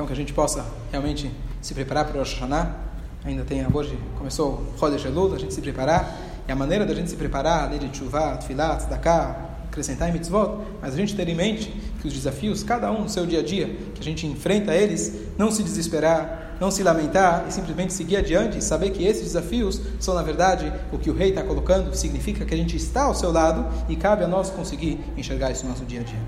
Então 0.00 0.06
que 0.06 0.14
a 0.14 0.16
gente 0.16 0.32
possa 0.32 0.64
realmente 0.90 1.30
se 1.60 1.74
preparar 1.74 2.06
para 2.06 2.16
o 2.16 2.20
Rosh 2.20 2.32
Hashanah. 2.32 2.74
Ainda 3.22 3.44
tem 3.44 3.62
hoje, 3.70 3.98
começou 4.16 4.64
o 4.80 4.86
Elul, 5.06 5.34
a 5.34 5.38
gente 5.38 5.52
se 5.52 5.60
preparar. 5.60 6.16
E 6.48 6.50
a 6.50 6.56
maneira 6.56 6.86
da 6.86 6.94
gente 6.94 7.10
se 7.10 7.16
preparar, 7.16 7.64
além 7.64 7.80
de 7.80 7.90
Tchuvah, 7.90 8.38
Tfilat, 8.38 8.88
Daká, 8.88 9.36
acrescentar 9.68 10.08
em 10.08 10.12
mitzvot, 10.12 10.62
mas 10.80 10.94
a 10.94 10.96
gente 10.96 11.14
ter 11.14 11.28
em 11.28 11.34
mente 11.34 11.70
que 12.00 12.08
os 12.08 12.14
desafios, 12.14 12.62
cada 12.62 12.90
um 12.90 13.02
no 13.02 13.08
seu 13.10 13.26
dia 13.26 13.40
a 13.40 13.42
dia, 13.42 13.76
que 13.94 14.00
a 14.00 14.02
gente 14.02 14.26
enfrenta 14.26 14.74
eles, 14.74 15.34
não 15.36 15.50
se 15.50 15.62
desesperar, 15.62 16.56
não 16.58 16.70
se 16.70 16.82
lamentar 16.82 17.44
e 17.46 17.52
simplesmente 17.52 17.92
seguir 17.92 18.16
adiante 18.16 18.56
e 18.56 18.62
saber 18.62 18.92
que 18.92 19.04
esses 19.04 19.24
desafios 19.24 19.82
são, 20.00 20.14
na 20.14 20.22
verdade, 20.22 20.72
o 20.90 20.96
que 20.96 21.10
o 21.10 21.14
rei 21.14 21.28
está 21.28 21.42
colocando, 21.42 21.94
significa 21.94 22.46
que 22.46 22.54
a 22.54 22.56
gente 22.56 22.74
está 22.74 23.02
ao 23.02 23.14
seu 23.14 23.30
lado 23.30 23.66
e 23.86 23.96
cabe 23.96 24.24
a 24.24 24.26
nós 24.26 24.48
conseguir 24.48 24.98
enxergar 25.14 25.50
isso 25.50 25.64
no 25.64 25.72
nosso 25.72 25.84
dia 25.84 26.00
a 26.00 26.04
dia. 26.04 26.20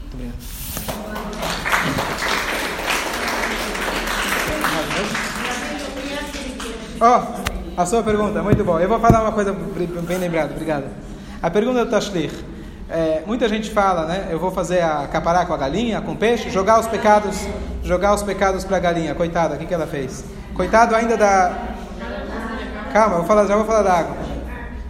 Muito 0.00 0.14
obrigado. 0.14 0.59
Ó, 7.00 7.18
oh, 7.18 7.80
a 7.80 7.86
sua 7.86 8.02
pergunta, 8.02 8.42
muito 8.42 8.62
bom. 8.62 8.78
Eu 8.78 8.86
vou 8.86 9.00
falar 9.00 9.22
uma 9.22 9.32
coisa 9.32 9.54
bem 9.54 10.18
lembrada, 10.18 10.52
obrigado. 10.52 10.84
A 11.42 11.48
pergunta 11.48 11.82
do 11.82 11.90
Tashlir. 11.90 12.30
É, 12.90 13.22
muita 13.26 13.48
gente 13.48 13.70
fala, 13.70 14.04
né? 14.04 14.28
Eu 14.30 14.38
vou 14.38 14.50
fazer 14.50 14.82
a 14.82 15.08
capará 15.10 15.46
com 15.46 15.54
a 15.54 15.56
galinha, 15.56 16.02
com 16.02 16.14
peixe, 16.14 16.50
jogar 16.50 16.78
os 16.78 16.86
pecados, 16.86 17.38
jogar 17.82 18.12
os 18.14 18.22
pecados 18.22 18.64
para 18.64 18.76
a 18.76 18.80
galinha. 18.80 19.14
Coitada, 19.14 19.54
o 19.54 19.58
que, 19.58 19.64
que 19.64 19.72
ela 19.72 19.86
fez? 19.86 20.24
Coitado 20.52 20.94
ainda 20.94 21.16
da. 21.16 21.52
Calma, 22.92 23.16
vou 23.16 23.24
falar, 23.24 23.46
já 23.46 23.56
vou 23.56 23.64
falar 23.64 23.82
da 23.82 23.92
água. 23.94 24.16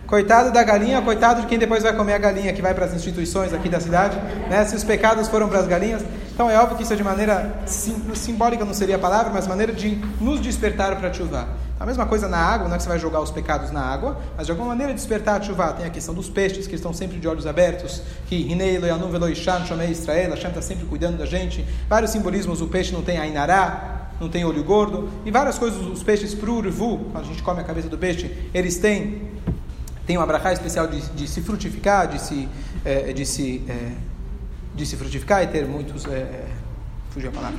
Coitado 0.04 0.50
da 0.50 0.64
galinha, 0.64 1.00
coitado 1.02 1.42
de 1.42 1.46
quem 1.46 1.58
depois 1.60 1.84
vai 1.84 1.92
comer 1.92 2.14
a 2.14 2.18
galinha 2.18 2.52
que 2.52 2.60
vai 2.60 2.74
para 2.74 2.86
as 2.86 2.94
instituições 2.94 3.54
aqui 3.54 3.68
da 3.68 3.78
cidade, 3.78 4.16
né? 4.48 4.64
Se 4.64 4.74
os 4.74 4.82
pecados 4.82 5.28
foram 5.28 5.48
para 5.48 5.60
as 5.60 5.68
galinhas, 5.68 6.02
então 6.40 6.50
é 6.50 6.58
óbvio 6.58 6.78
que 6.78 6.84
isso 6.84 6.92
é 6.94 6.96
de 6.96 7.04
maneira 7.04 7.54
sim, 7.66 8.02
simbólica, 8.14 8.64
não 8.64 8.72
seria 8.72 8.96
a 8.96 8.98
palavra, 8.98 9.30
mas 9.30 9.46
maneira 9.46 9.74
de 9.74 9.96
nos 10.18 10.40
despertar 10.40 10.96
para 10.96 11.12
chuva. 11.12 11.46
A 11.78 11.84
mesma 11.84 12.06
coisa 12.06 12.30
na 12.30 12.38
água, 12.38 12.66
não 12.66 12.76
é 12.76 12.78
que 12.78 12.82
você 12.82 12.88
vai 12.88 12.98
jogar 12.98 13.20
os 13.20 13.30
pecados 13.30 13.70
na 13.70 13.82
água, 13.82 14.18
mas 14.38 14.46
de 14.46 14.52
alguma 14.52 14.68
maneira 14.68 14.94
despertar 14.94 15.38
a 15.38 15.44
chuva. 15.44 15.70
Tem 15.74 15.84
a 15.84 15.90
questão 15.90 16.14
dos 16.14 16.30
peixes, 16.30 16.66
que 16.66 16.74
estão 16.74 16.94
sempre 16.94 17.18
de 17.18 17.28
olhos 17.28 17.46
abertos, 17.46 18.00
que 18.26 18.36
Hinei, 18.36 18.78
Loyanu, 18.78 19.10
Veloishan, 19.10 19.66
Shomei, 19.66 19.90
Israel, 19.90 20.30
Hashem 20.30 20.48
está 20.48 20.62
sempre 20.62 20.86
cuidando 20.86 21.18
da 21.18 21.26
gente. 21.26 21.62
Vários 21.90 22.10
simbolismos, 22.10 22.62
o 22.62 22.68
peixe 22.68 22.90
não 22.90 23.02
tem 23.02 23.18
Ainará, 23.18 24.08
não 24.18 24.30
tem 24.30 24.42
olho 24.42 24.64
gordo, 24.64 25.10
e 25.26 25.30
várias 25.30 25.58
coisas, 25.58 25.78
os 25.86 26.02
peixes 26.02 26.34
prurvu, 26.34 27.00
quando 27.12 27.24
a 27.24 27.28
gente 27.28 27.42
come 27.42 27.60
a 27.60 27.64
cabeça 27.64 27.90
do 27.90 27.98
peixe, 27.98 28.48
eles 28.54 28.78
têm, 28.78 29.28
têm 30.06 30.16
uma 30.16 30.26
brachá 30.26 30.54
especial 30.54 30.86
de, 30.86 31.02
de, 31.02 31.28
se 31.28 31.42
frutificar, 31.42 32.08
de 32.08 32.18
se, 32.18 32.48
é, 32.82 33.12
de, 33.12 33.26
se, 33.26 33.62
é, 33.68 33.92
de 34.74 34.86
se 34.86 34.96
frutificar 34.96 35.42
e 35.42 35.46
ter 35.46 35.66
muitos... 35.66 36.04
É, 36.06 36.46
fugiu 37.10 37.30
a 37.30 37.32
palavra. 37.32 37.58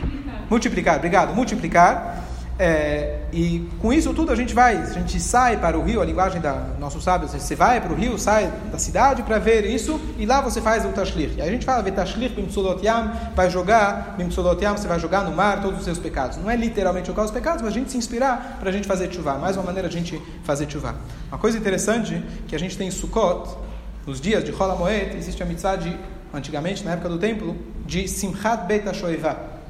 Multiplicar, 0.49 0.97
obrigado, 0.97 1.35
multiplicar. 1.35 2.25
É, 2.63 3.21
e 3.33 3.67
com 3.81 3.91
isso 3.91 4.13
tudo 4.13 4.31
a 4.31 4.35
gente 4.35 4.53
vai, 4.53 4.77
a 4.77 4.85
gente 4.85 5.19
sai 5.19 5.57
para 5.57 5.79
o 5.79 5.83
rio, 5.83 5.99
a 5.99 6.05
linguagem 6.05 6.39
da 6.39 6.53
nossos 6.77 7.03
sábios, 7.03 7.31
você 7.31 7.55
vai 7.55 7.81
para 7.81 7.91
o 7.91 7.95
rio, 7.95 8.19
sai 8.19 8.53
da 8.71 8.77
cidade 8.77 9.23
para 9.23 9.39
ver 9.39 9.65
isso, 9.65 9.99
e 10.15 10.27
lá 10.27 10.41
você 10.41 10.61
faz 10.61 10.85
o 10.85 10.89
tashlich. 10.89 11.37
E 11.37 11.41
a 11.41 11.47
gente 11.47 11.65
fala, 11.65 11.81
tashlich 11.91 12.35
yam, 12.83 13.11
vai 13.35 13.49
jogar, 13.49 14.15
yam, 14.19 14.77
você 14.77 14.87
vai 14.87 14.99
jogar 14.99 15.23
no 15.23 15.35
mar 15.35 15.59
todos 15.59 15.79
os 15.79 15.85
seus 15.85 15.97
pecados. 15.97 16.37
Não 16.37 16.51
é 16.51 16.55
literalmente 16.55 17.07
jogar 17.07 17.23
os 17.23 17.31
pecados, 17.31 17.63
mas 17.63 17.71
a 17.71 17.73
gente 17.73 17.89
se 17.89 17.97
inspirar 17.97 18.57
para 18.59 18.69
a 18.69 18.71
gente 18.71 18.87
fazer 18.87 19.11
chuva. 19.11 19.39
Mais 19.39 19.57
uma 19.57 19.65
maneira 19.65 19.89
de 19.89 19.97
a 19.97 19.99
gente 19.99 20.21
fazer 20.43 20.69
chuva. 20.69 20.95
Uma 21.29 21.39
coisa 21.39 21.57
interessante 21.57 22.23
que 22.47 22.55
a 22.55 22.59
gente 22.59 22.77
tem 22.77 22.89
em 22.89 22.91
Sukkot, 22.91 23.57
nos 24.05 24.21
dias 24.21 24.43
de 24.43 24.51
Rola 24.51 24.75
Moed, 24.75 25.17
existe 25.17 25.41
a 25.41 25.47
mitzvah 25.47 25.77
de, 25.77 25.97
antigamente, 26.33 26.83
na 26.83 26.91
época 26.91 27.09
do 27.09 27.17
templo, 27.17 27.55
de 27.85 28.07
Simchat 28.07 28.65
Bet 28.65 28.85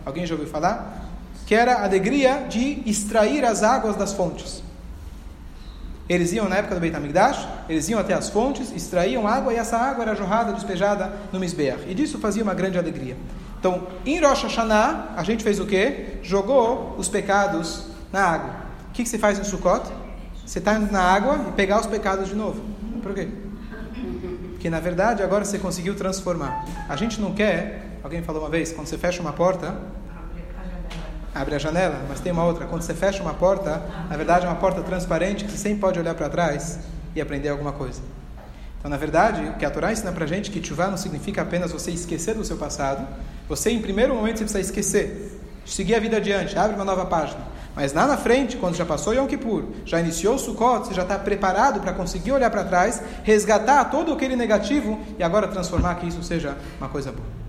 Alguém 0.06 0.26
já 0.26 0.34
ouviu 0.34 0.50
falar? 0.50 1.02
que 1.52 1.56
era 1.56 1.74
a 1.74 1.84
alegria 1.84 2.46
de 2.48 2.82
extrair 2.86 3.44
as 3.44 3.62
águas 3.62 3.98
das 3.98 4.14
fontes. 4.14 4.64
Eles 6.08 6.32
iam 6.32 6.48
na 6.48 6.56
época 6.56 6.76
do 6.76 6.80
Beit 6.80 6.96
HaMikdash, 6.96 7.46
eles 7.68 7.90
iam 7.90 8.00
até 8.00 8.14
as 8.14 8.30
fontes, 8.30 8.72
extraíam 8.74 9.28
água 9.28 9.52
e 9.52 9.58
essa 9.58 9.76
água 9.76 10.06
era 10.06 10.16
jorrada, 10.16 10.54
despejada 10.54 11.12
no 11.30 11.42
Mizbeach. 11.42 11.84
E 11.90 11.94
disso 11.94 12.20
fazia 12.20 12.42
uma 12.42 12.54
grande 12.54 12.78
alegria. 12.78 13.18
Então, 13.60 13.86
em 14.06 14.18
Rosh 14.22 14.44
Hashanah, 14.44 15.10
a 15.18 15.24
gente 15.24 15.44
fez 15.44 15.60
o 15.60 15.66
quê? 15.66 16.20
Jogou 16.24 16.96
os 16.98 17.10
pecados 17.10 17.88
na 18.14 18.22
água. 18.22 18.52
O 18.88 18.94
que, 18.94 19.04
que 19.04 19.10
você 19.10 19.18
faz 19.18 19.38
em 19.38 19.44
Sukkot? 19.44 19.92
Você 20.46 20.60
está 20.60 20.80
na 20.80 21.02
água 21.02 21.48
e 21.50 21.52
pegar 21.52 21.82
os 21.82 21.86
pecados 21.86 22.30
de 22.30 22.36
novo. 22.36 22.64
Por 23.04 23.14
quê? 23.14 23.28
Porque 24.62 24.70
na 24.70 24.80
verdade 24.80 25.24
agora 25.24 25.44
você 25.44 25.58
conseguiu 25.58 25.96
transformar. 25.96 26.64
A 26.88 26.96
gente 26.96 27.20
não 27.20 27.34
quer, 27.34 27.98
alguém 28.04 28.22
falou 28.22 28.44
uma 28.44 28.50
vez, 28.50 28.72
quando 28.72 28.86
você 28.86 28.96
fecha 28.96 29.20
uma 29.20 29.34
porta, 29.34 29.76
abre 31.34 31.56
a 31.56 31.58
janela, 31.58 32.00
mas 32.08 32.20
tem 32.20 32.32
uma 32.32 32.46
outra. 32.46 32.68
Quando 32.68 32.84
você 32.84 32.94
fecha 32.94 33.24
uma 33.24 33.34
porta, 33.34 33.82
na 34.08 34.16
verdade 34.16 34.46
é 34.46 34.48
uma 34.48 34.58
porta 34.58 34.84
transparente 34.84 35.46
que 35.46 35.52
você 35.52 35.58
sempre 35.58 35.80
pode 35.80 35.98
olhar 35.98 36.14
para 36.14 36.30
trás 36.30 36.78
e 37.16 37.20
aprender 37.20 37.50
alguma 37.50 37.72
coisa. 37.72 38.04
Então, 38.78 38.92
na 38.92 38.98
verdade, 38.98 39.42
o 39.46 39.54
que 39.54 39.66
a 39.66 39.72
Torá 39.72 39.92
ensina 39.92 40.12
para 40.12 40.28
gente 40.28 40.52
é 40.52 40.54
que 40.54 40.60
tchuvá 40.60 40.90
não 40.90 40.98
significa 40.98 41.42
apenas 41.42 41.72
você 41.72 41.90
esquecer 41.90 42.36
do 42.36 42.46
seu 42.46 42.56
passado. 42.56 43.08
Você, 43.50 43.72
em 43.72 43.82
primeiro 43.82 44.14
momento, 44.14 44.38
você 44.38 44.44
precisa 44.44 44.60
esquecer. 44.60 45.42
Seguir 45.66 45.96
a 45.96 46.00
vida 46.00 46.18
adiante, 46.18 46.56
abre 46.56 46.76
uma 46.76 46.86
nova 46.86 47.08
página. 47.08 47.42
Mas 47.76 47.94
lá 47.94 48.06
na 48.06 48.18
frente, 48.18 48.58
quando 48.58 48.76
já 48.76 48.86
passou 48.86 49.14
Yom 49.14 49.28
Kippur, 49.28 49.64
já 49.86 50.00
iniciou 50.00 50.36
o 50.36 50.40
Sukkot, 50.40 50.88
você 50.88 50.94
já 50.94 51.04
está 51.04 51.18
preparado 51.18 51.80
para 51.80 51.94
conseguir 51.94 52.32
olhar 52.32 52.50
para 52.50 52.64
trás, 52.64 53.02
resgatar 53.24 53.86
todo 53.86 54.12
aquele 54.12 54.36
negativo 54.36 55.00
e 55.18 55.24
agora 55.24 55.48
transformar 55.48 55.96
que 55.96 56.08
isso 56.08 56.22
seja 56.22 56.58
uma 56.80 56.90
coisa 56.90 57.12
boa. 57.12 57.41